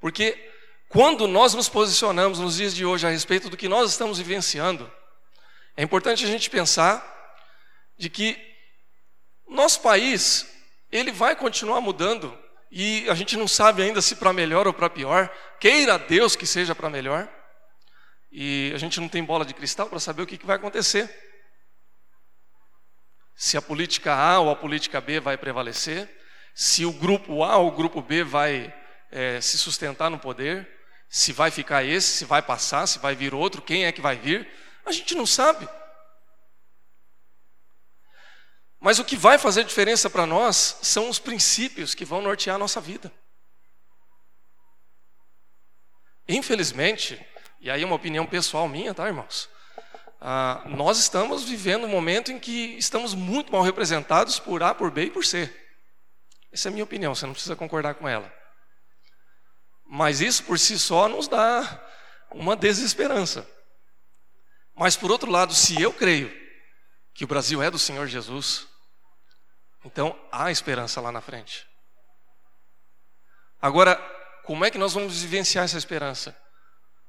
porque 0.00 0.50
quando 0.88 1.26
nós 1.26 1.54
nos 1.54 1.68
posicionamos 1.68 2.38
nos 2.38 2.56
dias 2.56 2.74
de 2.74 2.84
hoje 2.84 3.06
a 3.06 3.10
respeito 3.10 3.48
do 3.48 3.56
que 3.56 3.68
nós 3.68 3.90
estamos 3.90 4.18
vivenciando, 4.18 4.90
é 5.76 5.82
importante 5.82 6.24
a 6.24 6.28
gente 6.28 6.48
pensar 6.48 7.12
de 7.98 8.08
que 8.08 8.38
nosso 9.48 9.80
país, 9.80 10.46
ele 10.90 11.12
vai 11.12 11.36
continuar 11.36 11.80
mudando 11.80 12.36
e 12.70 13.08
a 13.08 13.14
gente 13.14 13.36
não 13.36 13.46
sabe 13.46 13.82
ainda 13.82 14.02
se 14.02 14.16
para 14.16 14.32
melhor 14.32 14.66
ou 14.66 14.72
para 14.72 14.90
pior, 14.90 15.32
queira 15.60 15.98
Deus 15.98 16.34
que 16.34 16.46
seja 16.46 16.74
para 16.74 16.90
melhor. 16.90 17.28
E 18.32 18.72
a 18.74 18.78
gente 18.78 19.00
não 19.00 19.08
tem 19.08 19.22
bola 19.22 19.44
de 19.44 19.54
cristal 19.54 19.88
para 19.88 20.00
saber 20.00 20.22
o 20.22 20.26
que, 20.26 20.36
que 20.36 20.46
vai 20.46 20.56
acontecer. 20.56 21.08
Se 23.34 23.56
a 23.56 23.62
política 23.62 24.14
A 24.14 24.38
ou 24.38 24.50
a 24.50 24.56
política 24.56 25.00
B 25.00 25.20
vai 25.20 25.36
prevalecer, 25.36 26.08
se 26.54 26.84
o 26.84 26.92
grupo 26.92 27.42
A 27.42 27.56
ou 27.56 27.68
o 27.68 27.72
grupo 27.72 28.00
B 28.00 28.22
vai 28.22 28.72
é, 29.10 29.40
se 29.40 29.58
sustentar 29.58 30.10
no 30.10 30.18
poder, 30.18 30.68
se 31.08 31.32
vai 31.32 31.50
ficar 31.50 31.84
esse, 31.84 32.08
se 32.08 32.24
vai 32.24 32.42
passar, 32.42 32.86
se 32.86 32.98
vai 32.98 33.14
vir 33.14 33.34
outro, 33.34 33.62
quem 33.62 33.84
é 33.84 33.92
que 33.92 34.00
vai 34.00 34.16
vir, 34.16 34.48
a 34.84 34.92
gente 34.92 35.14
não 35.14 35.26
sabe. 35.26 35.68
Mas 38.80 38.98
o 38.98 39.04
que 39.04 39.16
vai 39.16 39.38
fazer 39.38 39.64
diferença 39.64 40.10
para 40.10 40.26
nós 40.26 40.78
são 40.82 41.08
os 41.08 41.18
princípios 41.18 41.94
que 41.94 42.04
vão 42.04 42.20
nortear 42.20 42.56
a 42.56 42.58
nossa 42.58 42.80
vida. 42.80 43.10
Infelizmente, 46.28 47.24
e 47.60 47.70
aí 47.70 47.82
é 47.82 47.86
uma 47.86 47.96
opinião 47.96 48.26
pessoal 48.26 48.68
minha, 48.68 48.92
tá, 48.92 49.06
irmãos? 49.06 49.48
Ah, 50.26 50.62
nós 50.64 50.98
estamos 50.98 51.44
vivendo 51.44 51.84
um 51.84 51.88
momento 51.88 52.32
em 52.32 52.38
que 52.38 52.78
estamos 52.78 53.12
muito 53.12 53.52
mal 53.52 53.60
representados 53.60 54.38
por 54.38 54.62
A, 54.62 54.74
por 54.74 54.90
B 54.90 55.04
e 55.04 55.10
por 55.10 55.22
C. 55.22 55.54
Essa 56.50 56.68
é 56.68 56.70
a 56.70 56.72
minha 56.72 56.82
opinião, 56.82 57.14
você 57.14 57.26
não 57.26 57.34
precisa 57.34 57.54
concordar 57.54 57.96
com 57.96 58.08
ela. 58.08 58.32
Mas 59.84 60.22
isso 60.22 60.42
por 60.44 60.58
si 60.58 60.78
só 60.78 61.10
nos 61.10 61.28
dá 61.28 61.78
uma 62.30 62.56
desesperança. 62.56 63.46
Mas 64.74 64.96
por 64.96 65.10
outro 65.10 65.30
lado, 65.30 65.52
se 65.52 65.78
eu 65.82 65.92
creio 65.92 66.32
que 67.12 67.24
o 67.24 67.28
Brasil 67.28 67.62
é 67.62 67.70
do 67.70 67.78
Senhor 67.78 68.06
Jesus, 68.06 68.66
então 69.84 70.18
há 70.32 70.50
esperança 70.50 71.02
lá 71.02 71.12
na 71.12 71.20
frente. 71.20 71.66
Agora, 73.60 73.96
como 74.44 74.64
é 74.64 74.70
que 74.70 74.78
nós 74.78 74.94
vamos 74.94 75.20
vivenciar 75.20 75.66
essa 75.66 75.76
esperança? 75.76 76.34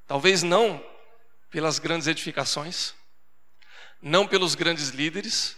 Talvez 0.06 0.42
não 0.42 0.84
pelas 1.50 1.78
grandes 1.78 2.08
edificações, 2.08 2.94
não 4.00 4.26
pelos 4.26 4.54
grandes 4.54 4.90
líderes, 4.90 5.56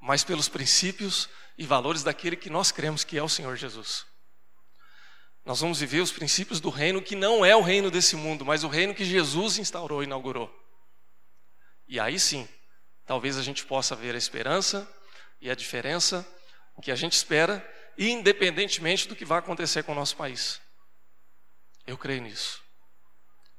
mas 0.00 0.24
pelos 0.24 0.48
princípios 0.48 1.28
e 1.58 1.64
valores 1.64 2.02
daquele 2.02 2.36
que 2.36 2.50
nós 2.50 2.70
cremos 2.70 3.04
que 3.04 3.18
é 3.18 3.22
o 3.22 3.28
Senhor 3.28 3.56
Jesus. 3.56 4.06
Nós 5.44 5.60
vamos 5.60 5.78
viver 5.78 6.00
os 6.00 6.10
princípios 6.10 6.60
do 6.60 6.70
reino 6.70 7.00
que 7.00 7.14
não 7.14 7.44
é 7.44 7.54
o 7.54 7.60
reino 7.62 7.90
desse 7.90 8.16
mundo, 8.16 8.44
mas 8.44 8.64
o 8.64 8.68
reino 8.68 8.94
que 8.94 9.04
Jesus 9.04 9.58
instaurou 9.58 10.02
e 10.02 10.06
inaugurou. 10.06 10.52
E 11.86 12.00
aí 12.00 12.18
sim, 12.18 12.48
talvez 13.06 13.36
a 13.38 13.42
gente 13.42 13.64
possa 13.64 13.94
ver 13.94 14.14
a 14.14 14.18
esperança 14.18 14.90
e 15.40 15.48
a 15.50 15.54
diferença 15.54 16.26
que 16.82 16.90
a 16.90 16.96
gente 16.96 17.12
espera, 17.12 17.64
independentemente 17.96 19.08
do 19.08 19.16
que 19.16 19.24
vai 19.24 19.38
acontecer 19.38 19.82
com 19.82 19.92
o 19.92 19.94
nosso 19.94 20.16
país. 20.16 20.60
Eu 21.86 21.96
creio 21.96 22.22
nisso. 22.22 22.60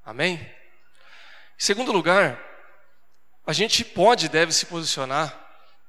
Amém? 0.04 0.36
Em 0.36 1.64
segundo 1.64 1.92
lugar, 1.92 2.40
a 3.48 3.54
gente 3.54 3.86
pode 3.86 4.26
e 4.26 4.30
deve 4.30 4.52
se 4.52 4.66
posicionar, 4.66 5.34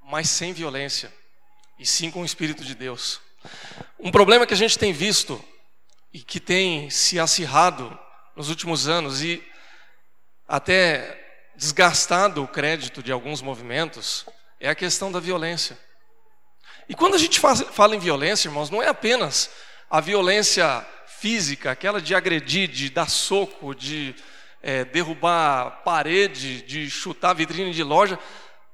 mas 0.00 0.30
sem 0.30 0.52
violência, 0.52 1.12
e 1.76 1.84
sim 1.84 2.08
com 2.08 2.22
o 2.22 2.24
Espírito 2.24 2.62
de 2.62 2.72
Deus. 2.72 3.20
Um 3.98 4.12
problema 4.12 4.46
que 4.46 4.54
a 4.54 4.56
gente 4.56 4.78
tem 4.78 4.92
visto 4.92 5.44
e 6.12 6.20
que 6.20 6.38
tem 6.38 6.88
se 6.88 7.18
acirrado 7.18 7.98
nos 8.36 8.48
últimos 8.48 8.86
anos 8.86 9.22
e 9.22 9.44
até 10.46 11.50
desgastado 11.56 12.44
o 12.44 12.48
crédito 12.48 13.02
de 13.02 13.10
alguns 13.10 13.42
movimentos 13.42 14.24
é 14.60 14.68
a 14.68 14.74
questão 14.74 15.10
da 15.10 15.18
violência. 15.18 15.76
E 16.88 16.94
quando 16.94 17.16
a 17.16 17.18
gente 17.18 17.40
fala 17.40 17.96
em 17.96 17.98
violência, 17.98 18.46
irmãos, 18.46 18.70
não 18.70 18.80
é 18.80 18.86
apenas 18.86 19.50
a 19.90 20.00
violência 20.00 20.86
física, 21.06 21.72
aquela 21.72 22.00
de 22.00 22.14
agredir, 22.14 22.68
de 22.68 22.88
dar 22.88 23.10
soco, 23.10 23.74
de 23.74 24.14
é, 24.62 24.84
derrubar 24.84 25.82
parede, 25.82 26.62
de 26.62 26.90
chutar 26.90 27.34
vitrine 27.34 27.72
de 27.72 27.82
loja, 27.82 28.18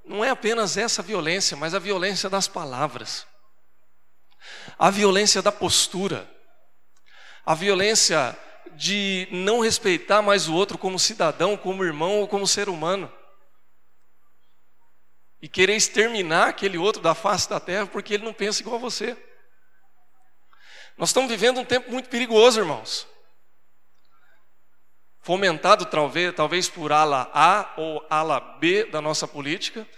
não 0.04 0.24
é 0.24 0.30
apenas 0.30 0.76
essa 0.76 1.02
violência, 1.02 1.56
mas 1.56 1.74
a 1.74 1.78
violência 1.78 2.28
das 2.28 2.46
palavras, 2.46 3.26
a 4.78 4.90
violência 4.90 5.40
da 5.40 5.50
postura, 5.50 6.30
a 7.44 7.54
violência 7.54 8.36
de 8.72 9.28
não 9.30 9.60
respeitar 9.60 10.22
mais 10.22 10.48
o 10.48 10.54
outro 10.54 10.76
como 10.76 10.98
cidadão, 10.98 11.56
como 11.56 11.84
irmão 11.84 12.20
ou 12.20 12.28
como 12.28 12.46
ser 12.46 12.68
humano. 12.68 13.12
E 15.40 15.48
querer 15.48 15.76
exterminar 15.76 16.48
aquele 16.48 16.78
outro 16.78 17.02
da 17.02 17.14
face 17.14 17.48
da 17.48 17.60
terra 17.60 17.86
porque 17.86 18.14
ele 18.14 18.24
não 18.24 18.32
pensa 18.32 18.62
igual 18.62 18.76
a 18.76 18.80
você. 18.80 19.16
Nós 20.96 21.10
estamos 21.10 21.30
vivendo 21.30 21.60
um 21.60 21.64
tempo 21.64 21.90
muito 21.90 22.08
perigoso, 22.08 22.60
irmãos. 22.60 23.06
Fomentado 25.24 25.86
talvez, 25.86 26.34
talvez 26.34 26.68
por 26.68 26.92
ala 26.92 27.30
A 27.32 27.72
ou 27.78 28.06
ala 28.10 28.38
B 28.60 28.84
da 28.84 29.00
nossa 29.00 29.26
política, 29.26 29.88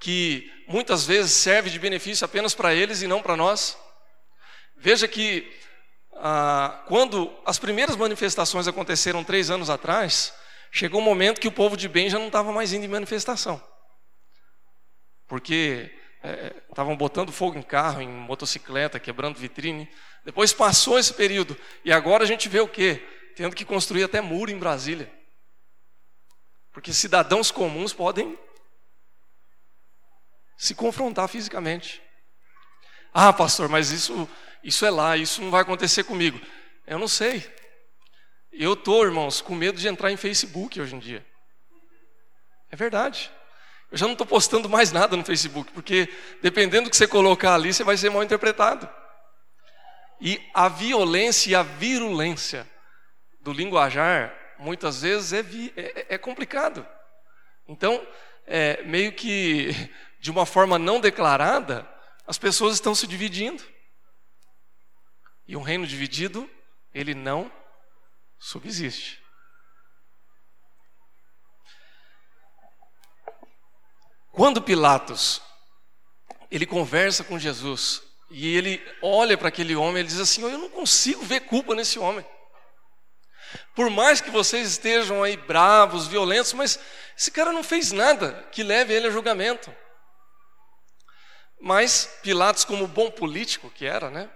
que 0.00 0.50
muitas 0.66 1.06
vezes 1.06 1.30
serve 1.30 1.70
de 1.70 1.78
benefício 1.78 2.24
apenas 2.24 2.52
para 2.52 2.74
eles 2.74 3.00
e 3.00 3.06
não 3.06 3.22
para 3.22 3.36
nós. 3.36 3.78
Veja 4.76 5.06
que 5.06 5.48
ah, 6.14 6.82
quando 6.88 7.32
as 7.46 7.60
primeiras 7.60 7.94
manifestações 7.94 8.66
aconteceram 8.66 9.22
três 9.22 9.50
anos 9.50 9.70
atrás, 9.70 10.34
chegou 10.72 11.00
um 11.00 11.04
momento 11.04 11.40
que 11.40 11.46
o 11.46 11.52
povo 11.52 11.76
de 11.76 11.88
bem 11.88 12.10
já 12.10 12.18
não 12.18 12.26
estava 12.26 12.50
mais 12.50 12.72
indo 12.72 12.84
em 12.84 12.88
manifestação. 12.88 13.62
Porque 15.28 15.96
estavam 16.68 16.94
é, 16.94 16.96
botando 16.96 17.30
fogo 17.30 17.56
em 17.56 17.62
carro, 17.62 18.02
em 18.02 18.08
motocicleta, 18.08 18.98
quebrando 18.98 19.38
vitrine. 19.38 19.88
Depois 20.24 20.52
passou 20.52 20.98
esse 20.98 21.14
período 21.14 21.56
e 21.84 21.92
agora 21.92 22.24
a 22.24 22.26
gente 22.26 22.48
vê 22.48 22.58
o 22.58 22.66
quê? 22.66 23.00
Tendo 23.34 23.56
que 23.56 23.64
construir 23.64 24.04
até 24.04 24.20
muro 24.20 24.50
em 24.50 24.58
Brasília. 24.58 25.12
Porque 26.72 26.92
cidadãos 26.92 27.50
comuns 27.50 27.92
podem 27.92 28.38
se 30.56 30.74
confrontar 30.74 31.28
fisicamente. 31.28 32.02
Ah, 33.12 33.32
pastor, 33.32 33.68
mas 33.68 33.90
isso, 33.90 34.28
isso 34.62 34.86
é 34.86 34.90
lá, 34.90 35.16
isso 35.16 35.42
não 35.42 35.50
vai 35.50 35.62
acontecer 35.62 36.04
comigo. 36.04 36.40
Eu 36.86 36.98
não 36.98 37.08
sei. 37.08 37.44
Eu 38.50 38.74
estou, 38.74 39.04
irmãos, 39.04 39.40
com 39.40 39.54
medo 39.54 39.78
de 39.78 39.88
entrar 39.88 40.10
em 40.10 40.16
Facebook 40.16 40.80
hoje 40.80 40.94
em 40.94 40.98
dia. 40.98 41.26
É 42.70 42.76
verdade. 42.76 43.30
Eu 43.90 43.98
já 43.98 44.06
não 44.06 44.12
estou 44.12 44.26
postando 44.26 44.68
mais 44.68 44.92
nada 44.92 45.16
no 45.16 45.24
Facebook, 45.24 45.70
porque 45.72 46.08
dependendo 46.40 46.84
do 46.84 46.90
que 46.90 46.96
você 46.96 47.06
colocar 47.06 47.54
ali, 47.54 47.72
você 47.72 47.84
vai 47.84 47.96
ser 47.96 48.08
mal 48.10 48.22
interpretado. 48.22 48.88
E 50.18 50.40
a 50.54 50.68
violência 50.68 51.50
e 51.50 51.54
a 51.54 51.62
virulência 51.62 52.66
do 53.42 53.52
linguajar, 53.52 54.34
muitas 54.58 55.02
vezes, 55.02 55.32
é, 55.32 55.40
é, 55.76 56.14
é 56.14 56.18
complicado. 56.18 56.86
Então, 57.66 58.06
é, 58.46 58.82
meio 58.84 59.12
que 59.12 59.70
de 60.20 60.30
uma 60.30 60.46
forma 60.46 60.78
não 60.78 61.00
declarada, 61.00 61.88
as 62.26 62.38
pessoas 62.38 62.74
estão 62.74 62.94
se 62.94 63.06
dividindo. 63.06 63.62
E 65.46 65.56
um 65.56 65.62
reino 65.62 65.86
dividido, 65.86 66.48
ele 66.94 67.14
não 67.14 67.50
subsiste. 68.38 69.20
Quando 74.30 74.62
Pilatos 74.62 75.42
ele 76.50 76.64
conversa 76.64 77.22
com 77.24 77.38
Jesus 77.38 78.02
e 78.30 78.56
ele 78.56 78.82
olha 79.02 79.36
para 79.36 79.48
aquele 79.48 79.74
homem, 79.74 79.98
ele 80.00 80.08
diz 80.08 80.20
assim: 80.20 80.42
Eu 80.42 80.56
não 80.56 80.70
consigo 80.70 81.22
ver 81.22 81.40
culpa 81.40 81.74
nesse 81.74 81.98
homem. 81.98 82.24
Por 83.74 83.90
mais 83.90 84.20
que 84.20 84.30
vocês 84.30 84.68
estejam 84.68 85.22
aí 85.22 85.36
bravos, 85.36 86.06
violentos, 86.06 86.52
mas 86.52 86.78
esse 87.16 87.30
cara 87.30 87.52
não 87.52 87.62
fez 87.62 87.92
nada 87.92 88.48
que 88.52 88.62
leve 88.62 88.92
ele 88.92 89.06
a 89.06 89.10
julgamento. 89.10 89.74
Mas 91.60 92.18
Pilatos, 92.22 92.64
como 92.64 92.86
bom 92.86 93.10
político 93.10 93.70
que 93.70 93.86
era, 93.86 94.10
né? 94.10 94.28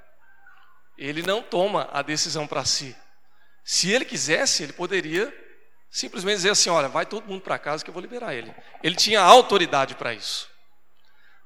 Ele 0.97 1.23
não 1.23 1.43
toma 1.43 1.89
a 1.93 2.01
decisão 2.01 2.47
para 2.47 2.65
si. 2.65 2.97
Se 3.65 3.91
ele 3.91 4.05
quisesse, 4.05 4.63
ele 4.63 4.73
poderia 4.73 5.35
simplesmente 5.91 6.37
dizer 6.37 6.51
assim: 6.51 6.71
olha, 6.71 6.89
vai 6.89 7.05
todo 7.05 7.27
mundo 7.27 7.43
para 7.43 7.59
casa 7.59 7.83
que 7.85 7.91
eu 7.91 7.95
vou 7.95 8.01
liberar 8.01 8.35
ele. 8.35 8.55
Ele 8.83 8.95
tinha 8.95 9.21
autoridade 9.21 9.95
para 9.97 10.15
isso. 10.15 10.49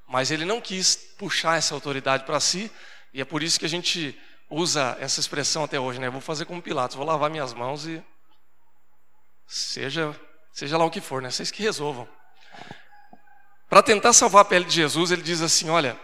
Mas 0.06 0.30
ele 0.30 0.44
não 0.44 0.60
quis 0.60 0.96
puxar 1.16 1.56
essa 1.56 1.74
autoridade 1.74 2.24
para 2.24 2.40
si, 2.40 2.70
e 3.14 3.20
é 3.20 3.24
por 3.24 3.42
isso 3.42 3.58
que 3.58 3.64
a 3.64 3.68
gente 3.68 4.20
usa 4.50 4.96
essa 5.00 5.20
expressão 5.20 5.64
até 5.64 5.78
hoje, 5.78 6.00
né? 6.00 6.10
Vou 6.10 6.20
fazer 6.20 6.44
como 6.44 6.60
Pilatos, 6.60 6.96
vou 6.96 7.06
lavar 7.06 7.30
minhas 7.30 7.54
mãos 7.54 7.86
e 7.86 8.02
seja, 9.46 10.14
seja 10.52 10.76
lá 10.76 10.84
o 10.84 10.90
que 10.90 11.00
for, 11.00 11.22
né? 11.22 11.30
Vocês 11.30 11.50
que 11.50 11.62
resolvam. 11.62 12.08
Para 13.68 13.82
tentar 13.82 14.12
salvar 14.12 14.42
a 14.42 14.44
pele 14.44 14.64
de 14.64 14.74
Jesus, 14.74 15.12
ele 15.12 15.22
diz 15.22 15.40
assim: 15.40 15.70
olha, 15.70 15.98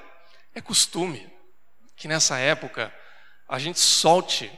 é 0.54 0.61
costume 0.61 1.30
que 1.96 2.06
nessa 2.06 2.38
época 2.38 2.94
a 3.48 3.59
gente 3.59 3.80
solte 3.80 4.50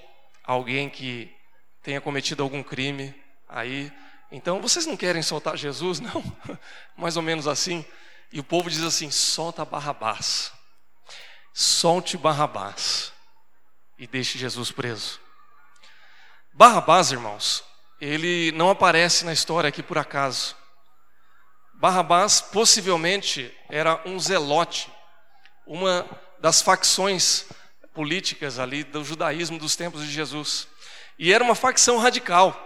alguém 0.45 0.91
que 0.91 1.35
tenha 1.83 2.01
cometido 2.01 2.43
algum 2.43 2.63
crime, 2.63 3.15
Aí, 3.49 3.91
então, 4.31 4.61
vocês 4.61 4.85
não 4.85 4.97
querem 4.97 5.23
soltar 5.23 5.57
Jesus? 5.57 6.01
Não, 6.01 6.23
mais 6.97 7.17
ou 7.17 7.23
menos 7.23 7.49
assim. 7.49 7.85
E 8.31 8.39
o 8.39 8.45
povo 8.45 8.69
diz 8.69 8.83
assim: 8.83 9.11
solta 9.11 9.65
Barrabás, 9.65 10.53
solte 11.55 12.19
Barrabás 12.19 13.13
e 13.99 14.07
deixe 14.07 14.39
Jesus 14.39 14.71
preso. 14.71 15.21
Barrabás, 16.53 17.11
irmãos, 17.11 17.65
ele 18.01 18.53
não 18.53 18.71
aparece 18.71 19.25
na 19.25 19.33
história 19.33 19.69
aqui 19.69 19.83
por 19.83 19.99
acaso. 19.99 20.57
Barrabás 21.75 22.41
possivelmente 22.41 23.55
era 23.69 24.01
um 24.07 24.19
zelote, 24.19 24.93
uma 25.67 26.09
das 26.41 26.63
facções 26.63 27.47
políticas 27.93 28.59
ali 28.59 28.85
do 28.85 29.05
judaísmo 29.05 29.59
dos 29.59 29.75
tempos 29.75 30.03
de 30.03 30.11
Jesus. 30.11 30.69
E 31.19 31.33
era 31.33 31.43
uma 31.43 31.55
facção 31.55 31.99
radical. 31.99 32.65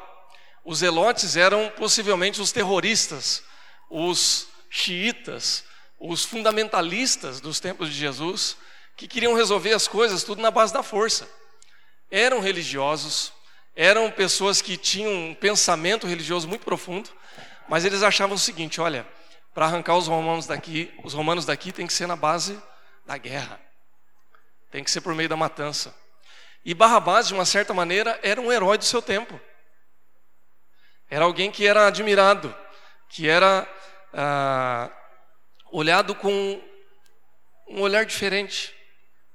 Os 0.64 0.78
zelotes 0.78 1.36
eram 1.36 1.70
possivelmente 1.70 2.40
os 2.40 2.52
terroristas, 2.52 3.42
os 3.90 4.48
xiitas, 4.70 5.64
os 5.98 6.24
fundamentalistas 6.24 7.40
dos 7.40 7.60
tempos 7.60 7.88
de 7.88 7.94
Jesus, 7.94 8.56
que 9.02 9.08
queriam 9.08 9.34
resolver 9.34 9.72
as 9.72 9.88
coisas 9.88 10.22
tudo 10.22 10.40
na 10.40 10.48
base 10.48 10.72
da 10.72 10.80
força. 10.80 11.28
Eram 12.08 12.38
religiosos, 12.38 13.32
eram 13.74 14.08
pessoas 14.12 14.62
que 14.62 14.76
tinham 14.76 15.12
um 15.12 15.34
pensamento 15.34 16.06
religioso 16.06 16.46
muito 16.46 16.64
profundo, 16.64 17.10
mas 17.68 17.84
eles 17.84 18.04
achavam 18.04 18.36
o 18.36 18.38
seguinte: 18.38 18.80
olha, 18.80 19.04
para 19.52 19.66
arrancar 19.66 19.96
os 19.96 20.06
romanos 20.06 20.46
daqui, 20.46 20.94
os 21.02 21.14
romanos 21.14 21.44
daqui 21.44 21.72
tem 21.72 21.84
que 21.84 21.92
ser 21.92 22.06
na 22.06 22.14
base 22.14 22.62
da 23.04 23.18
guerra, 23.18 23.60
tem 24.70 24.84
que 24.84 24.90
ser 24.90 25.00
por 25.00 25.16
meio 25.16 25.28
da 25.28 25.36
matança. 25.36 25.92
E 26.64 26.72
Barrabás, 26.72 27.26
de 27.26 27.34
uma 27.34 27.44
certa 27.44 27.74
maneira, 27.74 28.20
era 28.22 28.40
um 28.40 28.52
herói 28.52 28.78
do 28.78 28.84
seu 28.84 29.02
tempo. 29.02 29.40
Era 31.10 31.24
alguém 31.24 31.50
que 31.50 31.66
era 31.66 31.88
admirado, 31.88 32.54
que 33.08 33.28
era 33.28 33.68
ah, 34.12 34.88
olhado 35.72 36.14
com 36.14 36.62
um 37.66 37.80
olhar 37.80 38.06
diferente, 38.06 38.72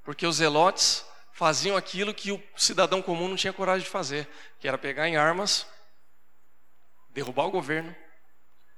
porque 0.08 0.26
os 0.26 0.38
zelotes 0.38 1.06
faziam 1.34 1.76
aquilo 1.76 2.13
que 2.13 2.32
o 2.32 2.41
cidadão 2.56 3.02
comum 3.02 3.28
não 3.28 3.36
tinha 3.36 3.52
coragem 3.52 3.84
de 3.84 3.89
fazer, 3.89 4.26
que 4.58 4.65
era 4.65 4.78
pegar 4.78 5.06
em 5.10 5.17
armas, 5.17 5.67
derrubar 7.10 7.43
o 7.43 7.52
governo 7.52 7.93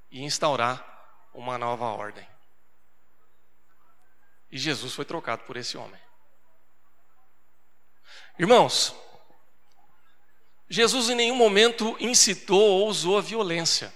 e 0.10 0.24
instaurar 0.24 0.84
uma 1.32 1.56
nova 1.56 1.86
ordem. 1.86 2.28
E 4.50 4.58
Jesus 4.58 4.96
foi 4.96 5.06
trocado 5.06 5.44
por 5.44 5.56
esse 5.56 5.78
homem. 5.78 6.02
Irmãos, 8.40 8.96
Jesus 10.68 11.12
em 11.12 11.16
nenhum 11.16 11.36
momento 11.36 11.96
incitou 12.00 12.60
ou 12.60 12.88
usou 12.88 13.20
a 13.20 13.22
violência. 13.22 13.94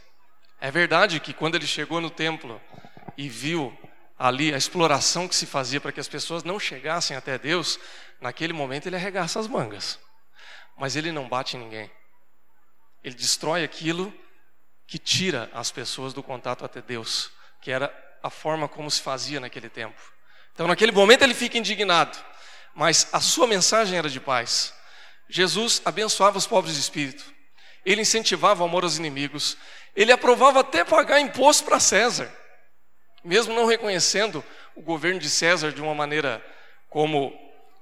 É 0.61 0.69
verdade 0.69 1.19
que 1.19 1.33
quando 1.33 1.55
ele 1.55 1.65
chegou 1.65 1.99
no 1.99 2.11
templo 2.11 2.61
e 3.17 3.27
viu 3.27 3.75
ali 4.23 4.53
a 4.53 4.57
exploração 4.57 5.27
que 5.27 5.35
se 5.35 5.45
fazia 5.45 5.81
para 5.81 5.91
que 5.91 5.99
as 5.99 6.07
pessoas 6.07 6.45
não 6.45 6.57
chegassem 6.57 7.17
até 7.17 7.37
Deus, 7.37 7.77
naquele 8.21 8.53
momento 8.53 8.87
ele 8.87 8.95
arregaça 8.95 9.37
as 9.37 9.49
mangas. 9.49 9.99
Mas 10.77 10.95
ele 10.95 11.11
não 11.11 11.27
bate 11.27 11.57
em 11.57 11.59
ninguém. 11.59 11.91
Ele 13.03 13.15
destrói 13.15 13.65
aquilo 13.65 14.13
que 14.87 14.97
tira 14.97 15.51
as 15.53 15.71
pessoas 15.71 16.13
do 16.13 16.23
contato 16.23 16.63
até 16.63 16.81
Deus, 16.81 17.31
que 17.61 17.69
era 17.69 17.93
a 18.23 18.29
forma 18.29 18.69
como 18.69 18.89
se 18.89 19.01
fazia 19.01 19.41
naquele 19.41 19.67
tempo. 19.67 20.01
Então, 20.53 20.67
naquele 20.67 20.93
momento, 20.93 21.23
ele 21.23 21.33
fica 21.33 21.57
indignado, 21.57 22.17
mas 22.73 23.09
a 23.11 23.19
sua 23.19 23.45
mensagem 23.45 23.97
era 23.97 24.09
de 24.09 24.21
paz. 24.21 24.73
Jesus 25.27 25.81
abençoava 25.83 26.37
os 26.37 26.47
pobres 26.47 26.75
de 26.75 26.79
espírito, 26.79 27.25
ele 27.85 28.03
incentivava 28.03 28.63
o 28.63 28.65
amor 28.65 28.85
aos 28.85 28.97
inimigos, 28.97 29.57
ele 29.93 30.13
aprovava 30.13 30.61
até 30.61 30.85
pagar 30.85 31.19
imposto 31.19 31.65
para 31.65 31.77
César, 31.77 32.33
mesmo 33.23 33.53
não 33.53 33.65
reconhecendo 33.65 34.43
o 34.75 34.81
governo 34.81 35.19
de 35.19 35.29
César 35.29 35.71
de 35.71 35.81
uma 35.81 35.95
maneira 35.95 36.43
como 36.89 37.33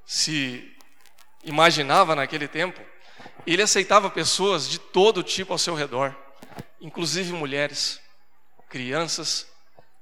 se 0.06 0.76
imaginava 1.44 2.16
naquele 2.16 2.48
tempo. 2.48 2.82
Ele 3.46 3.62
aceitava 3.62 4.10
pessoas 4.10 4.70
de 4.70 4.80
todo 4.80 5.24
tipo 5.24 5.52
ao 5.52 5.60
seu 5.60 5.74
redor, 5.74 6.16
inclusive 6.80 7.34
mulheres, 7.34 8.00
crianças 8.70 9.48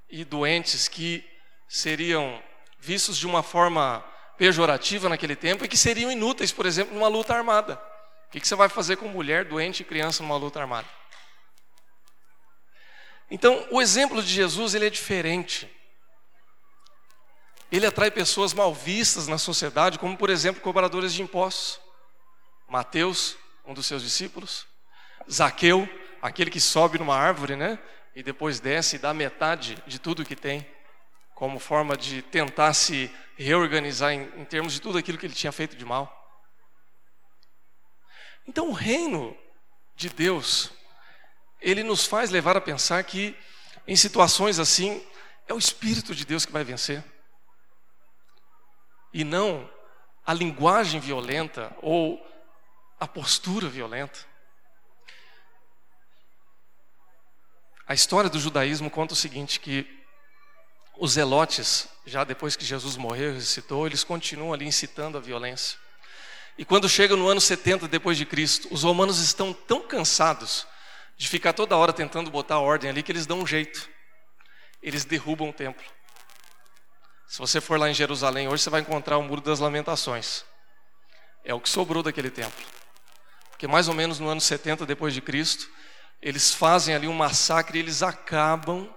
e 0.09 0.23
doentes 0.23 0.87
que 0.87 1.23
seriam 1.67 2.41
vistos 2.79 3.17
de 3.17 3.27
uma 3.27 3.43
forma 3.43 4.03
pejorativa 4.37 5.09
naquele 5.09 5.35
tempo 5.35 5.65
e 5.65 5.67
que 5.67 5.77
seriam 5.77 6.11
inúteis, 6.11 6.51
por 6.51 6.65
exemplo, 6.65 6.93
numa 6.93 7.07
luta 7.07 7.33
armada. 7.33 7.81
O 8.27 8.31
que 8.31 8.47
você 8.47 8.55
vai 8.55 8.69
fazer 8.69 8.95
com 8.95 9.07
mulher, 9.07 9.45
doente 9.45 9.81
e 9.81 9.85
criança 9.85 10.23
numa 10.23 10.37
luta 10.37 10.59
armada? 10.59 10.87
Então, 13.31 13.67
o 13.71 13.81
exemplo 13.81 14.21
de 14.21 14.29
Jesus 14.29 14.73
ele 14.73 14.87
é 14.87 14.89
diferente. 14.89 15.69
Ele 17.71 17.85
atrai 17.85 18.09
pessoas 18.09 18.53
mal 18.53 18.73
vistas 18.73 19.27
na 19.27 19.37
sociedade, 19.37 19.99
como 19.99 20.17
por 20.17 20.29
exemplo 20.29 20.61
cobradores 20.61 21.13
de 21.13 21.21
impostos. 21.21 21.79
Mateus, 22.67 23.37
um 23.65 23.73
dos 23.73 23.85
seus 23.85 24.01
discípulos, 24.01 24.65
Zaqueu, 25.31 25.87
aquele 26.21 26.49
que 26.49 26.59
sobe 26.59 26.97
numa 26.97 27.15
árvore, 27.15 27.55
né? 27.55 27.79
E 28.15 28.23
depois 28.23 28.59
desce 28.59 28.95
e 28.95 28.99
dá 28.99 29.13
metade 29.13 29.81
de 29.85 29.99
tudo 29.99 30.25
que 30.25 30.35
tem 30.35 30.67
como 31.39 31.57
forma 31.57 31.95
de 31.95 32.21
tentar 32.21 32.73
se 32.73 33.09
reorganizar 33.37 34.11
em, 34.11 34.23
em 34.41 34.43
termos 34.43 34.73
de 34.73 34.81
tudo 34.81 34.97
aquilo 34.97 35.17
que 35.17 35.25
ele 35.25 35.33
tinha 35.33 35.53
feito 35.53 35.77
de 35.77 35.85
mal. 35.85 36.13
Então, 38.45 38.69
o 38.69 38.73
reino 38.73 39.37
de 39.95 40.09
Deus, 40.09 40.69
ele 41.61 41.83
nos 41.83 42.05
faz 42.05 42.29
levar 42.29 42.55
a 42.55 42.61
pensar 42.61 43.03
que, 43.03 43.35
em 43.87 43.95
situações 43.95 44.59
assim, 44.59 45.05
é 45.47 45.53
o 45.53 45.57
Espírito 45.57 46.15
de 46.15 46.25
Deus 46.25 46.45
que 46.45 46.51
vai 46.51 46.63
vencer. 46.63 47.03
E 49.13 49.23
não 49.23 49.69
a 50.25 50.33
linguagem 50.33 50.99
violenta 50.99 51.75
ou 51.81 52.23
a 52.99 53.07
postura 53.07 53.67
violenta. 53.67 54.19
A 57.87 57.93
história 57.93 58.29
do 58.29 58.39
judaísmo 58.39 58.89
conta 58.91 59.13
o 59.13 59.17
seguinte: 59.17 59.59
que 59.59 59.99
os 60.95 61.13
zelotes, 61.13 61.87
já 62.05 62.23
depois 62.23 62.55
que 62.55 62.63
Jesus 62.63 62.95
morreu 62.95 63.31
e 63.31 63.33
ressuscitou, 63.35 63.87
eles 63.87 64.03
continuam 64.03 64.53
ali 64.53 64.65
incitando 64.65 65.17
a 65.17 65.21
violência. 65.21 65.79
E 66.57 66.63
quando 66.63 66.87
chega 66.87 67.15
no 67.15 67.27
ano 67.27 67.41
70 67.41 67.87
depois 67.87 68.17
de 68.17 68.25
Cristo, 68.25 68.67
os 68.69 68.83
romanos 68.83 69.19
estão 69.19 69.53
tão 69.53 69.81
cansados 69.81 70.67
de 71.19 71.27
ficar 71.27 71.51
toda 71.51 71.75
hora 71.75 71.91
tentando 71.91 72.31
botar 72.31 72.59
ordem 72.59 72.89
ali 72.89 73.03
que 73.03 73.11
eles 73.11 73.25
dão 73.25 73.39
um 73.39 73.45
jeito. 73.45 73.89
Eles 74.81 75.03
derrubam 75.03 75.49
o 75.49 75.53
templo. 75.53 75.85
Se 77.27 77.37
você 77.39 77.59
for 77.59 77.77
lá 77.77 77.89
em 77.89 77.93
Jerusalém 77.93 78.47
hoje, 78.47 78.63
você 78.63 78.69
vai 78.69 78.79
encontrar 78.79 79.17
o 79.17 79.21
Muro 79.21 79.41
das 79.41 79.59
Lamentações. 79.59 80.45
É 81.43 81.53
o 81.53 81.59
que 81.59 81.67
sobrou 81.67 82.01
daquele 82.01 82.31
templo. 82.31 82.65
Porque 83.49 83.67
mais 83.67 83.89
ou 83.89 83.93
menos 83.93 84.17
no 84.17 84.29
ano 84.29 84.39
70 84.39 84.85
depois 84.85 85.13
de 85.13 85.19
Cristo, 85.19 85.69
eles 86.21 86.53
fazem 86.53 86.95
ali 86.95 87.05
um 87.05 87.13
massacre 87.13 87.77
e 87.77 87.81
eles 87.81 88.01
acabam 88.01 88.89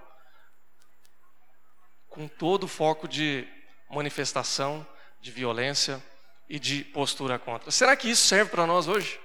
com 2.09 2.29
todo 2.29 2.65
o 2.65 2.69
foco 2.69 3.09
de 3.09 3.49
manifestação, 3.91 4.87
de 5.21 5.33
violência 5.33 6.01
e 6.49 6.61
de 6.61 6.85
postura 6.85 7.37
contra. 7.37 7.73
Será 7.73 7.97
que 7.97 8.09
isso 8.09 8.25
serve 8.25 8.53
para 8.53 8.65
nós 8.65 8.87
hoje? 8.87 9.19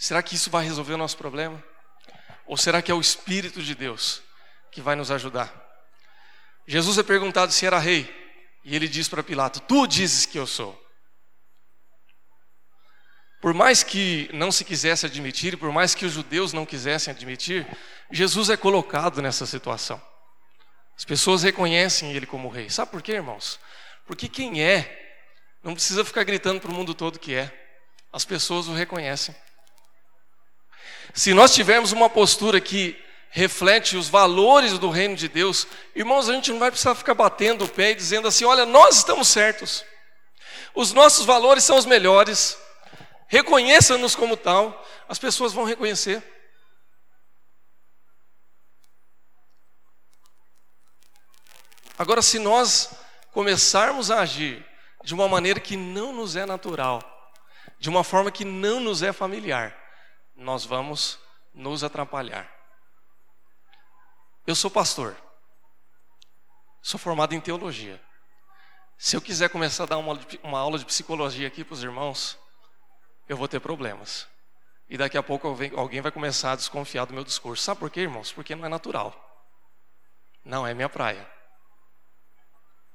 Será 0.00 0.22
que 0.22 0.34
isso 0.34 0.50
vai 0.50 0.64
resolver 0.64 0.94
o 0.94 0.96
nosso 0.96 1.18
problema? 1.18 1.62
Ou 2.46 2.56
será 2.56 2.80
que 2.80 2.90
é 2.90 2.94
o 2.94 3.02
Espírito 3.02 3.62
de 3.62 3.74
Deus 3.74 4.22
que 4.72 4.80
vai 4.80 4.96
nos 4.96 5.10
ajudar? 5.10 5.52
Jesus 6.66 6.96
é 6.96 7.02
perguntado 7.02 7.52
se 7.52 7.66
era 7.66 7.78
rei, 7.78 8.08
e 8.64 8.74
ele 8.74 8.88
diz 8.88 9.10
para 9.10 9.22
Pilato: 9.22 9.60
Tu 9.60 9.86
dizes 9.86 10.24
que 10.24 10.38
eu 10.38 10.46
sou. 10.46 10.74
Por 13.42 13.52
mais 13.52 13.82
que 13.82 14.30
não 14.32 14.50
se 14.50 14.64
quisesse 14.64 15.04
admitir, 15.04 15.58
por 15.58 15.70
mais 15.70 15.94
que 15.94 16.06
os 16.06 16.12
judeus 16.12 16.54
não 16.54 16.64
quisessem 16.64 17.12
admitir, 17.12 17.66
Jesus 18.10 18.48
é 18.48 18.56
colocado 18.56 19.20
nessa 19.20 19.44
situação. 19.44 20.00
As 20.96 21.04
pessoas 21.04 21.42
reconhecem 21.42 22.12
ele 22.12 22.24
como 22.24 22.48
rei. 22.48 22.70
Sabe 22.70 22.90
por 22.90 23.02
quê, 23.02 23.12
irmãos? 23.12 23.60
Porque 24.06 24.30
quem 24.30 24.62
é, 24.62 25.20
não 25.62 25.74
precisa 25.74 26.06
ficar 26.06 26.24
gritando 26.24 26.58
para 26.58 26.70
o 26.70 26.74
mundo 26.74 26.94
todo 26.94 27.18
que 27.18 27.34
é. 27.34 27.52
As 28.10 28.24
pessoas 28.24 28.66
o 28.66 28.72
reconhecem. 28.72 29.34
Se 31.14 31.34
nós 31.34 31.54
tivermos 31.54 31.92
uma 31.92 32.08
postura 32.08 32.60
que 32.60 32.96
reflete 33.30 33.96
os 33.96 34.08
valores 34.08 34.78
do 34.78 34.90
reino 34.90 35.16
de 35.16 35.28
Deus, 35.28 35.66
irmãos, 35.94 36.28
a 36.28 36.34
gente 36.34 36.50
não 36.50 36.58
vai 36.58 36.70
precisar 36.70 36.94
ficar 36.94 37.14
batendo 37.14 37.64
o 37.64 37.68
pé 37.68 37.90
e 37.90 37.94
dizendo 37.94 38.28
assim: 38.28 38.44
olha, 38.44 38.66
nós 38.66 38.96
estamos 38.96 39.28
certos, 39.28 39.84
os 40.74 40.92
nossos 40.92 41.24
valores 41.24 41.64
são 41.64 41.76
os 41.76 41.86
melhores, 41.86 42.58
reconheça-nos 43.28 44.14
como 44.14 44.36
tal, 44.36 44.86
as 45.08 45.18
pessoas 45.18 45.52
vão 45.52 45.64
reconhecer. 45.64 46.22
Agora, 51.98 52.22
se 52.22 52.38
nós 52.38 52.90
começarmos 53.30 54.10
a 54.10 54.20
agir 54.20 54.64
de 55.04 55.14
uma 55.14 55.28
maneira 55.28 55.60
que 55.60 55.76
não 55.76 56.12
nos 56.12 56.34
é 56.34 56.46
natural, 56.46 57.02
de 57.78 57.88
uma 57.88 58.02
forma 58.02 58.30
que 58.30 58.44
não 58.44 58.80
nos 58.80 59.02
é 59.02 59.12
familiar, 59.12 59.79
nós 60.40 60.64
vamos 60.64 61.18
nos 61.52 61.84
atrapalhar. 61.84 62.50
Eu 64.46 64.54
sou 64.54 64.70
pastor, 64.70 65.14
sou 66.80 66.98
formado 66.98 67.34
em 67.34 67.40
teologia. 67.40 68.02
Se 68.96 69.14
eu 69.14 69.20
quiser 69.20 69.50
começar 69.50 69.84
a 69.84 69.86
dar 69.86 69.98
uma, 69.98 70.18
uma 70.42 70.58
aula 70.58 70.78
de 70.78 70.86
psicologia 70.86 71.46
aqui 71.46 71.62
para 71.62 71.74
os 71.74 71.84
irmãos, 71.84 72.38
eu 73.28 73.36
vou 73.36 73.46
ter 73.46 73.60
problemas. 73.60 74.26
e 74.88 74.96
daqui 74.96 75.16
a 75.16 75.22
pouco 75.22 75.46
alguém 75.76 76.00
vai 76.00 76.10
começar 76.10 76.52
a 76.52 76.56
desconfiar 76.56 77.04
do 77.04 77.14
meu 77.14 77.22
discurso. 77.22 77.62
Sabe 77.62 77.78
por 77.78 77.90
quê, 77.90 78.00
irmãos? 78.00 78.32
Porque 78.32 78.56
não 78.56 78.64
é 78.64 78.68
natural. 78.68 79.14
Não 80.44 80.66
é 80.66 80.74
minha 80.74 80.88
praia. 80.88 81.30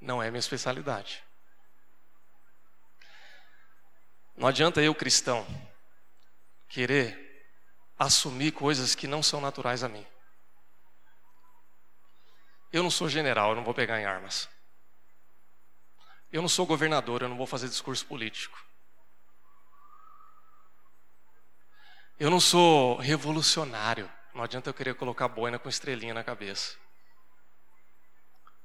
Não 0.02 0.22
é 0.22 0.30
minha 0.30 0.40
especialidade. 0.40 1.24
Não 4.36 4.48
adianta 4.48 4.82
eu, 4.82 4.94
cristão, 4.94 5.48
querer 6.68 7.25
assumir 7.98 8.52
coisas 8.52 8.96
que 8.96 9.08
não 9.08 9.24
são 9.24 9.40
naturais 9.40 9.84
a 9.84 9.90
mim. 9.90 10.06
Eu 12.72 12.84
não 12.84 12.92
sou 12.92 13.08
general, 13.08 13.52
eu 13.52 13.56
não 13.56 13.64
vou 13.64 13.74
pegar 13.74 14.00
em 14.00 14.06
armas. 14.06 14.50
Eu 16.32 16.42
não 16.42 16.50
sou 16.50 16.66
governador, 16.66 17.22
eu 17.22 17.30
não 17.30 17.38
vou 17.38 17.48
fazer 17.48 17.70
discurso 17.70 18.06
político. 18.06 18.62
Eu 22.20 22.30
não 22.30 22.40
sou 22.40 22.98
revolucionário. 22.98 24.12
Não 24.34 24.44
adianta 24.44 24.70
eu 24.70 24.74
querer 24.74 24.96
colocar 24.96 25.28
boina 25.30 25.58
com 25.58 25.70
estrelinha 25.70 26.14
na 26.14 26.24
cabeça. 26.24 26.78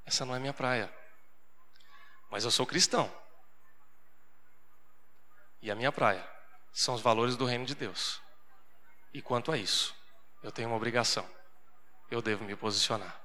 Essa 0.04 0.24
não 0.24 0.34
é 0.34 0.40
minha 0.40 0.52
praia. 0.52 0.92
Mas 2.30 2.44
eu 2.44 2.50
sou 2.50 2.66
cristão. 2.66 3.12
E 5.62 5.70
a 5.70 5.74
minha 5.74 5.92
praia 5.92 6.28
são 6.72 6.94
os 6.94 7.00
valores 7.00 7.36
do 7.36 7.44
reino 7.44 7.66
de 7.66 7.74
Deus. 7.74 8.20
E 9.12 9.20
quanto 9.20 9.50
a 9.50 9.58
isso, 9.58 9.94
eu 10.42 10.52
tenho 10.52 10.68
uma 10.68 10.76
obrigação. 10.76 11.28
Eu 12.10 12.22
devo 12.22 12.44
me 12.44 12.56
posicionar. 12.56 13.20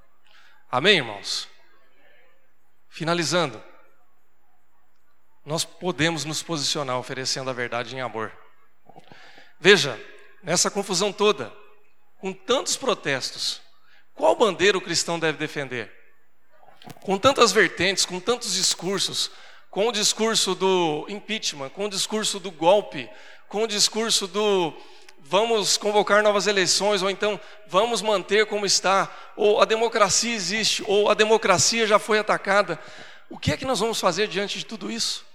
Amém, 0.69 0.97
irmãos? 0.97 1.47
Finalizando, 2.89 3.61
nós 5.45 5.63
podemos 5.63 6.25
nos 6.25 6.41
posicionar 6.41 6.97
oferecendo 6.97 7.49
a 7.49 7.53
verdade 7.53 7.95
em 7.95 8.01
amor. 8.01 8.35
Veja, 9.59 9.99
nessa 10.41 10.71
confusão 10.71 11.13
toda, 11.13 11.53
com 12.19 12.33
tantos 12.33 12.75
protestos, 12.75 13.61
qual 14.13 14.35
bandeira 14.35 14.77
o 14.77 14.81
cristão 14.81 15.19
deve 15.19 15.37
defender? 15.37 15.93
Com 17.01 17.17
tantas 17.17 17.51
vertentes, 17.51 18.05
com 18.05 18.19
tantos 18.19 18.53
discursos, 18.53 19.29
com 19.69 19.87
o 19.87 19.91
discurso 19.91 20.55
do 20.55 21.05
impeachment, 21.09 21.69
com 21.69 21.85
o 21.85 21.89
discurso 21.89 22.39
do 22.39 22.49
golpe, 22.49 23.09
com 23.47 23.63
o 23.63 23.67
discurso 23.67 24.27
do 24.27 24.73
vamos 25.27 25.75
convocar 25.75 26.21
novas 26.21 26.45
eleições, 26.45 27.01
ou 27.01 27.09
então 27.09 27.39
vamos 27.65 27.99
manter 28.01 28.45
como 28.45 28.63
está, 28.63 29.11
ou 29.35 29.59
a 29.59 29.65
democracia 29.65 30.33
existe, 30.33 30.83
ou 30.85 31.09
a 31.09 31.15
democracia 31.15 31.87
já 31.87 31.97
foi 31.97 32.19
atacada. 32.19 32.79
O 33.27 33.39
que 33.39 33.51
é 33.51 33.57
que 33.57 33.65
nós 33.65 33.79
vamos 33.79 33.99
fazer 33.99 34.27
diante 34.27 34.59
de 34.59 34.65
tudo 34.65 34.91
isso? 34.91 35.25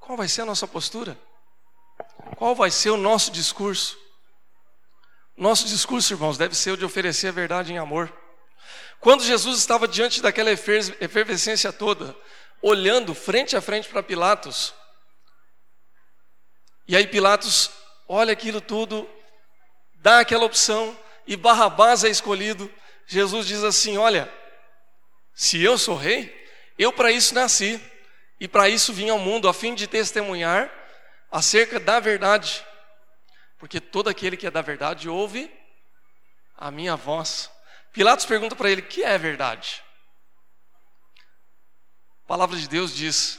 Qual 0.00 0.18
vai 0.18 0.26
ser 0.26 0.42
a 0.42 0.44
nossa 0.44 0.66
postura? 0.66 1.16
Qual 2.36 2.52
vai 2.52 2.70
ser 2.70 2.90
o 2.90 2.96
nosso 2.96 3.30
discurso? 3.30 3.96
Nosso 5.36 5.66
discurso, 5.66 6.12
irmãos, 6.12 6.36
deve 6.36 6.56
ser 6.56 6.72
o 6.72 6.76
de 6.76 6.84
oferecer 6.84 7.28
a 7.28 7.32
verdade 7.32 7.72
em 7.72 7.78
amor. 7.78 8.12
Quando 8.98 9.22
Jesus 9.22 9.58
estava 9.58 9.86
diante 9.86 10.20
daquela 10.20 10.50
efervescência 10.50 11.72
toda, 11.72 12.14
olhando 12.60 13.14
frente 13.14 13.56
a 13.56 13.60
frente 13.60 13.88
para 13.88 14.02
Pilatos, 14.02 14.74
e 16.86 16.96
aí 16.96 17.06
Pilatos 17.06 17.70
olha 18.06 18.32
aquilo 18.32 18.60
tudo, 18.60 19.08
dá 19.96 20.20
aquela 20.20 20.44
opção, 20.44 20.98
e 21.26 21.36
Barrabás 21.36 22.04
é 22.04 22.08
escolhido. 22.08 22.72
Jesus 23.06 23.46
diz 23.46 23.64
assim: 23.64 23.96
Olha, 23.96 24.32
se 25.34 25.62
eu 25.62 25.78
sou 25.78 25.96
rei, 25.96 26.32
eu 26.78 26.92
para 26.92 27.10
isso 27.10 27.34
nasci, 27.34 27.80
e 28.38 28.46
para 28.46 28.68
isso 28.68 28.92
vim 28.92 29.08
ao 29.08 29.18
mundo, 29.18 29.48
a 29.48 29.54
fim 29.54 29.74
de 29.74 29.86
testemunhar 29.86 30.70
acerca 31.30 31.80
da 31.80 31.98
verdade. 32.00 32.64
Porque 33.58 33.80
todo 33.80 34.08
aquele 34.08 34.36
que 34.36 34.46
é 34.46 34.50
da 34.50 34.60
verdade 34.60 35.08
ouve 35.08 35.50
a 36.56 36.70
minha 36.70 36.96
voz. 36.96 37.50
Pilatos 37.92 38.26
pergunta 38.26 38.54
para 38.54 38.70
ele: 38.70 38.82
"Que 38.82 39.02
é 39.02 39.16
verdade?" 39.16 39.82
A 42.24 42.26
palavra 42.26 42.58
de 42.58 42.68
Deus 42.68 42.94
diz 42.94 43.38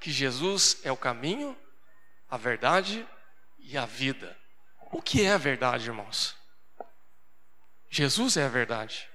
que 0.00 0.10
Jesus 0.10 0.78
é 0.84 0.92
o 0.92 0.96
caminho, 0.96 1.56
a 2.28 2.36
verdade 2.36 3.06
e 3.58 3.76
a 3.76 3.86
vida. 3.86 4.36
O 4.90 5.02
que 5.02 5.24
é 5.24 5.32
a 5.32 5.38
verdade, 5.38 5.86
irmãos? 5.86 6.36
Jesus 7.90 8.36
é 8.36 8.44
a 8.44 8.48
verdade. 8.48 9.08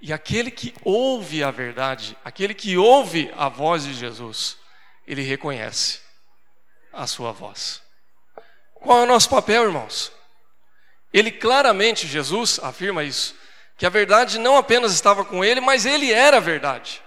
E 0.00 0.12
aquele 0.12 0.50
que 0.50 0.74
ouve 0.84 1.42
a 1.42 1.50
verdade, 1.50 2.16
aquele 2.24 2.54
que 2.54 2.76
ouve 2.76 3.32
a 3.36 3.48
voz 3.48 3.84
de 3.84 3.94
Jesus, 3.94 4.58
ele 5.06 5.22
reconhece 5.22 6.00
a 6.92 7.06
sua 7.06 7.32
voz. 7.32 7.82
Qual 8.74 9.00
é 9.00 9.02
o 9.02 9.06
nosso 9.06 9.28
papel, 9.28 9.64
irmãos? 9.64 10.12
Ele 11.12 11.30
claramente, 11.30 12.06
Jesus 12.06 12.58
afirma 12.58 13.04
isso, 13.04 13.34
que 13.76 13.86
a 13.86 13.90
verdade 13.90 14.38
não 14.38 14.56
apenas 14.56 14.92
estava 14.92 15.24
com 15.24 15.44
ele, 15.44 15.60
mas 15.60 15.86
ele 15.86 16.12
era 16.12 16.38
a 16.38 16.40
verdade. 16.40 17.02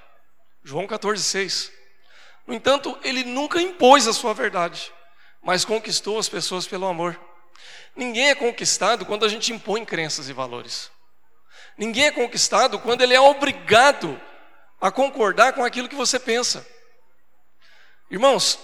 João 0.64 0.88
14, 0.88 1.24
6. 1.24 1.72
No 2.46 2.54
entanto, 2.54 2.98
ele 3.04 3.24
nunca 3.24 3.62
impôs 3.62 4.08
a 4.08 4.14
sua 4.14 4.34
verdade, 4.34 4.92
mas 5.42 5.66
conquistou 5.66 6.20
as 6.20 6.30
pessoas 6.30 6.68
pelo 6.68 6.86
amor. 6.86 7.20
Ninguém 7.96 8.30
é 8.30 8.36
conquistado 8.36 9.06
quando 9.06 9.26
a 9.26 9.30
gente 9.30 9.52
impõe 9.52 9.84
crenças 9.86 10.30
e 10.30 10.34
valores. 10.34 10.92
Ninguém 11.78 12.06
é 12.06 12.12
conquistado 12.12 12.80
quando 12.80 13.02
ele 13.02 13.14
é 13.14 13.22
obrigado 13.22 14.20
a 14.80 14.92
concordar 14.92 15.54
com 15.54 15.64
aquilo 15.64 15.90
que 15.90 15.96
você 15.96 16.20
pensa. 16.20 16.66
Irmãos, 18.10 18.60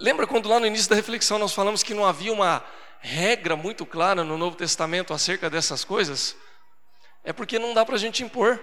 Lembra 0.00 0.28
quando 0.28 0.48
lá 0.48 0.60
no 0.60 0.66
início 0.66 0.88
da 0.88 0.94
reflexão 0.94 1.40
nós 1.40 1.52
falamos 1.52 1.82
que 1.82 1.92
não 1.92 2.06
havia 2.06 2.32
uma 2.32 2.64
regra 3.00 3.56
muito 3.56 3.84
clara 3.84 4.22
no 4.22 4.38
Novo 4.38 4.54
Testamento 4.54 5.12
acerca 5.12 5.50
dessas 5.50 5.84
coisas? 5.84 6.36
É 7.24 7.32
porque 7.32 7.58
não 7.58 7.74
dá 7.74 7.84
para 7.84 7.96
a 7.96 7.98
gente 7.98 8.22
impor. 8.22 8.60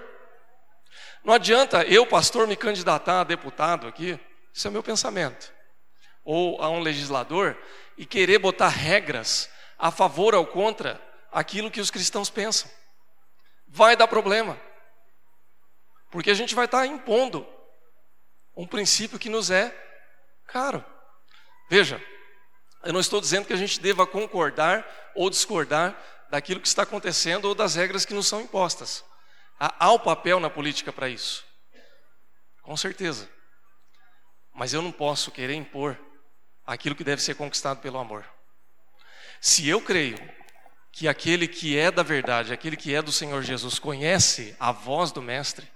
Não 1.26 1.34
adianta 1.34 1.84
eu, 1.84 2.08
pastor, 2.08 2.48
me 2.48 2.56
candidatar 2.56 3.20
a 3.20 3.24
deputado 3.26 3.86
aqui, 3.86 4.18
isso 4.54 4.66
é 4.66 4.72
meu 4.72 4.82
pensamento, 4.82 5.52
ou 6.26 6.62
a 6.62 6.70
um 6.70 6.80
legislador, 6.80 7.58
e 7.96 8.06
querer 8.06 8.40
botar 8.40 8.68
regras 8.68 9.50
a 9.78 9.92
favor 9.92 10.36
ou 10.36 10.46
contra 10.46 11.02
aquilo 11.32 11.72
que 11.72 11.80
os 11.80 11.92
cristãos 11.92 12.30
pensam. 12.30 12.70
Vai 13.68 13.96
dar 13.96 14.08
problema, 14.08 14.60
porque 16.12 16.32
a 16.32 16.34
gente 16.34 16.56
vai 16.56 16.66
estar 16.66 16.86
impondo 16.86 17.48
um 18.56 18.66
princípio 18.66 19.20
que 19.20 19.30
nos 19.30 19.52
é 19.52 19.74
caro. 20.48 20.84
Veja, 21.70 22.02
eu 22.84 22.94
não 22.94 23.00
estou 23.00 23.20
dizendo 23.20 23.46
que 23.46 23.54
a 23.54 23.58
gente 23.58 23.80
deva 23.80 24.06
concordar 24.06 24.86
ou 25.16 25.30
discordar 25.30 25.98
daquilo 26.30 26.60
que 26.60 26.68
está 26.68 26.84
acontecendo 26.84 27.46
ou 27.46 27.56
das 27.56 27.76
regras 27.76 28.06
que 28.06 28.14
nos 28.14 28.28
são 28.28 28.42
impostas. 28.42 29.04
Há, 29.60 29.92
o 29.92 30.00
papel 30.00 30.40
na 30.40 30.50
política 30.50 30.92
para 30.92 31.10
isso. 31.10 31.46
Com 32.62 32.76
certeza. 32.76 33.30
Mas 34.54 34.74
eu 34.74 34.82
não 34.82 34.92
posso 34.92 35.32
querer 35.32 35.54
impor 35.54 35.98
aquilo 36.66 36.96
que 36.96 37.04
deve 37.04 37.22
ser 37.22 37.36
conquistado 37.36 37.80
pelo 37.82 37.98
amor. 37.98 38.26
Se 39.40 39.68
eu 39.68 39.82
creio 39.82 40.18
que 40.92 41.08
aquele 41.08 41.48
que 41.48 41.78
é 41.78 41.92
da 41.92 42.04
verdade, 42.04 42.54
aquele 42.54 42.78
que 42.78 42.96
é 42.96 43.02
do 43.02 43.12
Senhor 43.12 43.44
Jesus, 43.44 43.78
conhece 43.78 44.56
a 44.60 44.72
voz 44.72 45.12
do 45.12 45.22
Mestre, 45.22 45.70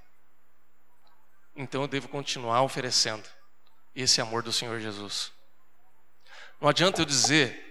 então 1.56 1.82
eu 1.82 1.88
devo 1.88 2.08
continuar 2.08 2.62
oferecendo 2.62 3.28
esse 3.94 4.22
amor 4.22 4.42
do 4.42 4.54
Senhor 4.54 4.80
Jesus. 4.80 5.32
Não 6.62 6.70
adianta 6.70 7.02
eu 7.02 7.06
dizer 7.06 7.66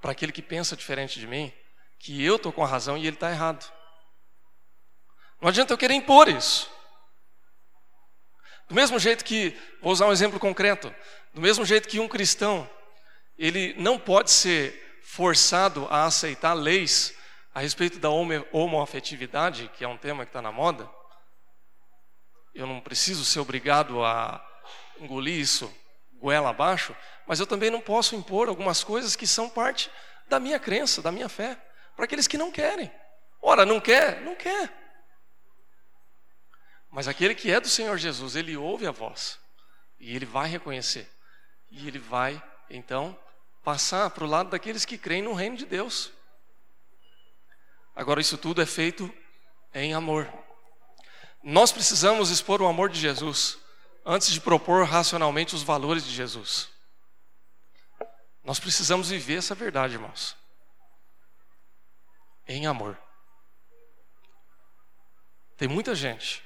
para 0.00 0.12
aquele 0.12 0.32
que 0.32 0.42
pensa 0.42 0.76
diferente 0.76 1.20
de 1.20 1.26
mim 1.26 1.52
que 1.98 2.24
eu 2.24 2.36
estou 2.36 2.52
com 2.52 2.64
a 2.64 2.66
razão 2.66 2.96
e 2.96 3.06
ele 3.06 3.16
está 3.16 3.30
errado. 3.30 3.70
Não 5.40 5.48
adianta 5.48 5.72
eu 5.72 5.78
querer 5.78 5.94
impor 5.94 6.28
isso. 6.28 6.70
Do 8.68 8.74
mesmo 8.74 8.98
jeito 8.98 9.24
que, 9.24 9.56
vou 9.80 9.92
usar 9.92 10.06
um 10.06 10.12
exemplo 10.12 10.40
concreto, 10.40 10.92
do 11.32 11.40
mesmo 11.40 11.64
jeito 11.64 11.88
que 11.88 12.00
um 12.00 12.08
cristão, 12.08 12.68
ele 13.38 13.74
não 13.78 13.98
pode 13.98 14.30
ser 14.30 15.00
forçado 15.02 15.86
a 15.88 16.04
aceitar 16.04 16.54
leis 16.54 17.14
a 17.54 17.60
respeito 17.60 17.98
da 17.98 18.10
homoafetividade, 18.10 19.70
que 19.74 19.84
é 19.84 19.88
um 19.88 19.96
tema 19.96 20.24
que 20.24 20.30
está 20.30 20.42
na 20.42 20.52
moda, 20.52 20.90
eu 22.54 22.66
não 22.66 22.80
preciso 22.80 23.24
ser 23.24 23.40
obrigado 23.40 24.02
a 24.04 24.44
engolir 24.98 25.38
isso 25.38 25.72
goela 26.14 26.50
abaixo, 26.50 26.96
mas 27.26 27.38
eu 27.38 27.46
também 27.46 27.70
não 27.70 27.80
posso 27.80 28.16
impor 28.16 28.48
algumas 28.48 28.82
coisas 28.82 29.14
que 29.14 29.26
são 29.26 29.48
parte 29.48 29.90
da 30.28 30.40
minha 30.40 30.58
crença, 30.58 31.02
da 31.02 31.12
minha 31.12 31.28
fé, 31.28 31.56
para 31.94 32.06
aqueles 32.06 32.26
que 32.26 32.38
não 32.38 32.50
querem. 32.50 32.90
Ora, 33.40 33.64
não 33.64 33.78
quer? 33.78 34.22
Não 34.22 34.34
quer. 34.34 34.85
Mas 36.96 37.06
aquele 37.06 37.34
que 37.34 37.50
é 37.50 37.60
do 37.60 37.68
Senhor 37.68 37.98
Jesus, 37.98 38.36
ele 38.36 38.56
ouve 38.56 38.86
a 38.86 38.90
voz, 38.90 39.38
e 40.00 40.16
ele 40.16 40.24
vai 40.24 40.48
reconhecer, 40.48 41.06
e 41.70 41.86
ele 41.86 41.98
vai, 41.98 42.42
então, 42.70 43.14
passar 43.62 44.08
para 44.08 44.24
o 44.24 44.26
lado 44.26 44.48
daqueles 44.48 44.86
que 44.86 44.96
creem 44.96 45.20
no 45.20 45.34
reino 45.34 45.58
de 45.58 45.66
Deus. 45.66 46.10
Agora, 47.94 48.18
isso 48.18 48.38
tudo 48.38 48.62
é 48.62 48.64
feito 48.64 49.12
em 49.74 49.92
amor. 49.92 50.26
Nós 51.42 51.70
precisamos 51.70 52.30
expor 52.30 52.62
o 52.62 52.66
amor 52.66 52.88
de 52.88 52.98
Jesus 52.98 53.58
antes 54.02 54.32
de 54.32 54.40
propor 54.40 54.86
racionalmente 54.86 55.54
os 55.54 55.62
valores 55.62 56.02
de 56.02 56.14
Jesus. 56.14 56.70
Nós 58.42 58.58
precisamos 58.58 59.10
viver 59.10 59.36
essa 59.36 59.54
verdade, 59.54 59.92
irmãos. 59.92 60.34
Em 62.48 62.66
amor. 62.66 62.98
Tem 65.58 65.68
muita 65.68 65.94
gente 65.94 66.45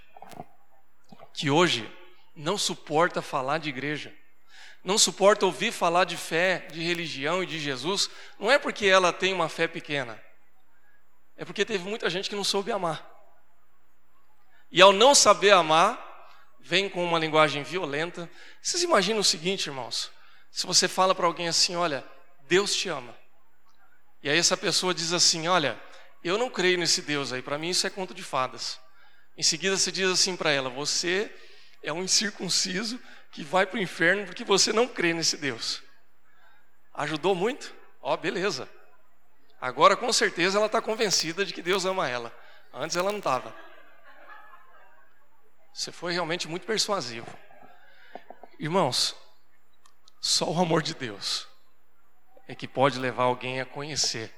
que 1.40 1.48
hoje 1.48 1.90
não 2.36 2.58
suporta 2.58 3.22
falar 3.22 3.56
de 3.56 3.70
igreja, 3.70 4.14
não 4.84 4.98
suporta 4.98 5.46
ouvir 5.46 5.72
falar 5.72 6.04
de 6.04 6.14
fé, 6.14 6.66
de 6.70 6.82
religião 6.82 7.42
e 7.42 7.46
de 7.46 7.58
Jesus, 7.58 8.10
não 8.38 8.50
é 8.52 8.58
porque 8.58 8.84
ela 8.84 9.10
tem 9.10 9.32
uma 9.32 9.48
fé 9.48 9.66
pequena, 9.66 10.22
é 11.38 11.44
porque 11.46 11.64
teve 11.64 11.88
muita 11.88 12.10
gente 12.10 12.28
que 12.28 12.36
não 12.36 12.44
soube 12.44 12.70
amar. 12.70 13.08
E 14.70 14.82
ao 14.82 14.92
não 14.92 15.14
saber 15.14 15.52
amar, 15.52 15.98
vem 16.60 16.90
com 16.90 17.02
uma 17.02 17.18
linguagem 17.18 17.62
violenta. 17.62 18.30
Vocês 18.60 18.82
imaginam 18.82 19.20
o 19.20 19.24
seguinte, 19.24 19.68
irmãos? 19.68 20.12
Se 20.50 20.66
você 20.66 20.86
fala 20.86 21.14
para 21.14 21.24
alguém 21.24 21.48
assim, 21.48 21.74
olha, 21.74 22.06
Deus 22.42 22.74
te 22.74 22.90
ama. 22.90 23.16
E 24.22 24.28
aí 24.28 24.36
essa 24.36 24.58
pessoa 24.58 24.92
diz 24.92 25.14
assim, 25.14 25.48
olha, 25.48 25.80
eu 26.22 26.36
não 26.36 26.50
creio 26.50 26.76
nesse 26.76 27.00
Deus 27.00 27.32
aí, 27.32 27.40
para 27.40 27.56
mim 27.56 27.70
isso 27.70 27.86
é 27.86 27.90
conto 27.90 28.12
de 28.12 28.22
fadas. 28.22 28.78
Em 29.40 29.42
seguida 29.42 29.74
você 29.74 29.90
diz 29.90 30.06
assim 30.10 30.36
para 30.36 30.50
ela, 30.50 30.68
você 30.68 31.34
é 31.82 31.90
um 31.90 32.02
incircunciso 32.02 33.00
que 33.32 33.42
vai 33.42 33.64
para 33.64 33.78
o 33.78 33.82
inferno 33.82 34.26
porque 34.26 34.44
você 34.44 34.70
não 34.70 34.86
crê 34.86 35.14
nesse 35.14 35.38
Deus. 35.38 35.82
Ajudou 36.92 37.34
muito? 37.34 37.74
Ó, 38.02 38.12
oh, 38.12 38.16
beleza. 38.18 38.68
Agora 39.58 39.96
com 39.96 40.12
certeza 40.12 40.58
ela 40.58 40.66
está 40.66 40.82
convencida 40.82 41.42
de 41.42 41.54
que 41.54 41.62
Deus 41.62 41.86
ama 41.86 42.06
ela. 42.06 42.30
Antes 42.70 42.98
ela 42.98 43.10
não 43.10 43.18
estava. 43.18 43.56
Você 45.72 45.90
foi 45.90 46.12
realmente 46.12 46.46
muito 46.46 46.66
persuasivo. 46.66 47.34
Irmãos, 48.58 49.16
só 50.20 50.50
o 50.50 50.60
amor 50.60 50.82
de 50.82 50.94
Deus 50.94 51.48
é 52.46 52.54
que 52.54 52.68
pode 52.68 52.98
levar 52.98 53.22
alguém 53.22 53.58
a 53.58 53.64
conhecer 53.64 54.30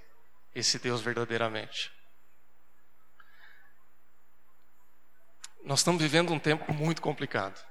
esse 0.54 0.78
Deus 0.78 1.00
verdadeiramente. 1.00 1.90
Nós 5.64 5.80
estamos 5.80 6.02
vivendo 6.02 6.32
um 6.32 6.38
tempo 6.38 6.72
muito 6.72 7.00
complicado. 7.00 7.62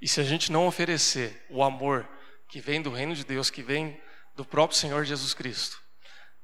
E 0.00 0.06
se 0.06 0.20
a 0.20 0.24
gente 0.24 0.52
não 0.52 0.66
oferecer 0.66 1.44
o 1.50 1.62
amor 1.62 2.08
que 2.48 2.60
vem 2.60 2.80
do 2.80 2.90
reino 2.90 3.14
de 3.14 3.24
Deus, 3.24 3.50
que 3.50 3.62
vem 3.62 4.00
do 4.36 4.44
próprio 4.44 4.78
Senhor 4.78 5.04
Jesus 5.04 5.34
Cristo, 5.34 5.80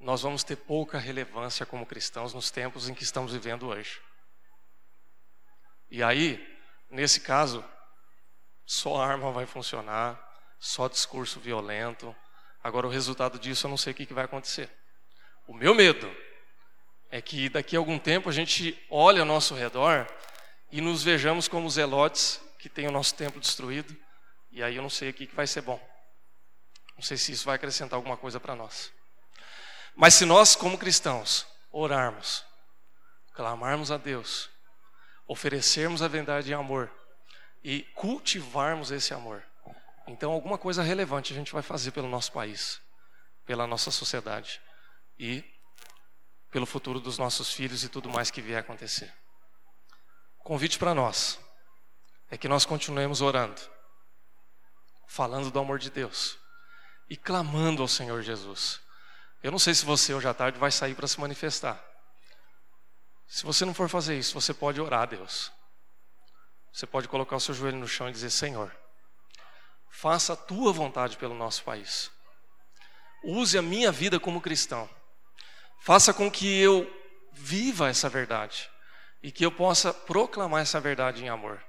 nós 0.00 0.22
vamos 0.22 0.42
ter 0.42 0.56
pouca 0.56 0.98
relevância 0.98 1.64
como 1.64 1.86
cristãos 1.86 2.34
nos 2.34 2.50
tempos 2.50 2.88
em 2.88 2.94
que 2.94 3.04
estamos 3.04 3.32
vivendo 3.32 3.68
hoje. 3.68 4.00
E 5.88 6.02
aí, 6.02 6.44
nesse 6.90 7.20
caso, 7.20 7.64
só 8.66 9.00
arma 9.00 9.30
vai 9.30 9.46
funcionar, 9.46 10.18
só 10.58 10.88
discurso 10.88 11.38
violento. 11.38 12.14
Agora, 12.64 12.86
o 12.86 12.90
resultado 12.90 13.38
disso 13.38 13.66
eu 13.66 13.70
não 13.70 13.76
sei 13.76 13.92
o 13.92 13.94
que 13.94 14.12
vai 14.12 14.24
acontecer. 14.24 14.68
O 15.46 15.54
meu 15.54 15.72
medo 15.74 16.10
é 17.10 17.20
que 17.20 17.48
daqui 17.48 17.76
a 17.76 17.78
algum 17.78 17.98
tempo 17.98 18.28
a 18.28 18.32
gente 18.32 18.76
olhe 18.90 19.20
ao 19.20 19.26
nosso 19.26 19.54
redor 19.54 20.06
e 20.72 20.80
nos 20.80 21.02
vejamos 21.02 21.46
como 21.46 21.68
zelotes 21.68 22.40
que 22.58 22.68
têm 22.68 22.88
o 22.88 22.90
nosso 22.90 23.14
templo 23.14 23.38
destruído, 23.38 23.94
e 24.50 24.62
aí 24.62 24.76
eu 24.76 24.82
não 24.82 24.88
sei 24.88 25.10
o 25.10 25.14
que 25.14 25.26
vai 25.26 25.46
ser 25.46 25.60
bom. 25.60 25.78
Não 26.96 27.02
sei 27.02 27.18
se 27.18 27.30
isso 27.30 27.44
vai 27.44 27.56
acrescentar 27.56 27.96
alguma 27.96 28.16
coisa 28.16 28.40
para 28.40 28.56
nós. 28.56 28.90
Mas 29.94 30.14
se 30.14 30.24
nós, 30.24 30.56
como 30.56 30.78
cristãos, 30.78 31.46
orarmos, 31.70 32.42
clamarmos 33.34 33.90
a 33.90 33.98
Deus, 33.98 34.48
oferecermos 35.26 36.00
a 36.00 36.08
verdade 36.08 36.50
em 36.50 36.54
amor 36.54 36.90
e 37.62 37.82
cultivarmos 37.94 38.90
esse 38.90 39.12
amor. 39.12 39.42
Então, 40.06 40.32
alguma 40.32 40.56
coisa 40.56 40.82
relevante 40.82 41.34
a 41.34 41.36
gente 41.36 41.52
vai 41.52 41.62
fazer 41.62 41.90
pelo 41.90 42.08
nosso 42.08 42.32
país, 42.32 42.80
pela 43.44 43.66
nossa 43.66 43.90
sociedade 43.90 44.60
e 45.18 45.44
pelo 46.50 46.64
futuro 46.64 46.98
dos 46.98 47.18
nossos 47.18 47.52
filhos 47.52 47.84
e 47.84 47.88
tudo 47.88 48.08
mais 48.08 48.30
que 48.30 48.40
vier 48.40 48.58
acontecer. 48.58 49.12
O 50.42 50.44
convite 50.44 50.76
para 50.76 50.92
nós 50.92 51.38
é 52.28 52.36
que 52.36 52.48
nós 52.48 52.66
continuemos 52.66 53.20
orando, 53.20 53.60
falando 55.06 55.52
do 55.52 55.58
amor 55.60 55.78
de 55.78 55.88
Deus 55.88 56.36
e 57.08 57.16
clamando 57.16 57.80
ao 57.80 57.86
Senhor 57.86 58.20
Jesus. 58.22 58.80
Eu 59.40 59.52
não 59.52 59.58
sei 59.58 59.72
se 59.72 59.84
você 59.84 60.12
hoje 60.12 60.26
à 60.26 60.34
tarde 60.34 60.58
vai 60.58 60.72
sair 60.72 60.96
para 60.96 61.06
se 61.06 61.20
manifestar. 61.20 61.80
Se 63.28 63.44
você 63.44 63.64
não 63.64 63.72
for 63.72 63.88
fazer 63.88 64.18
isso, 64.18 64.34
você 64.34 64.52
pode 64.52 64.80
orar 64.80 65.02
a 65.02 65.06
Deus. 65.06 65.52
Você 66.72 66.88
pode 66.88 67.06
colocar 67.06 67.36
o 67.36 67.40
seu 67.40 67.54
joelho 67.54 67.78
no 67.78 67.86
chão 67.86 68.08
e 68.08 68.12
dizer: 68.12 68.30
Senhor, 68.30 68.76
faça 69.90 70.32
a 70.32 70.36
tua 70.36 70.72
vontade 70.72 71.16
pelo 71.18 71.36
nosso 71.36 71.62
país. 71.62 72.10
Use 73.22 73.56
a 73.56 73.62
minha 73.62 73.92
vida 73.92 74.18
como 74.18 74.40
cristão. 74.40 74.90
Faça 75.82 76.12
com 76.12 76.28
que 76.28 76.58
eu 76.60 76.84
viva 77.32 77.88
essa 77.88 78.08
verdade 78.08 78.71
e 79.22 79.30
que 79.30 79.44
eu 79.44 79.52
possa 79.52 79.94
proclamar 79.94 80.62
essa 80.62 80.80
verdade 80.80 81.24
em 81.24 81.28
amor. 81.28 81.62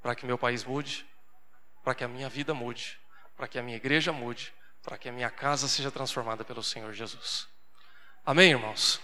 Para 0.00 0.14
que 0.14 0.24
meu 0.24 0.38
país 0.38 0.64
mude, 0.64 1.06
para 1.84 1.94
que 1.94 2.04
a 2.04 2.08
minha 2.08 2.28
vida 2.28 2.54
mude, 2.54 2.98
para 3.36 3.46
que 3.46 3.58
a 3.58 3.62
minha 3.62 3.76
igreja 3.76 4.12
mude, 4.12 4.54
para 4.82 4.96
que 4.96 5.08
a 5.08 5.12
minha 5.12 5.30
casa 5.30 5.68
seja 5.68 5.90
transformada 5.90 6.44
pelo 6.44 6.62
Senhor 6.62 6.92
Jesus. 6.92 7.48
Amém, 8.24 8.50
irmãos? 8.50 9.00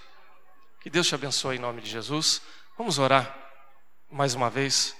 Que 0.80 0.88
Deus 0.88 1.06
te 1.06 1.14
abençoe 1.14 1.56
em 1.56 1.60
nome 1.60 1.82
de 1.82 1.90
Jesus. 1.90 2.40
Vamos 2.76 2.98
orar 2.98 3.36
mais 4.10 4.34
uma 4.34 4.48
vez. 4.48 4.96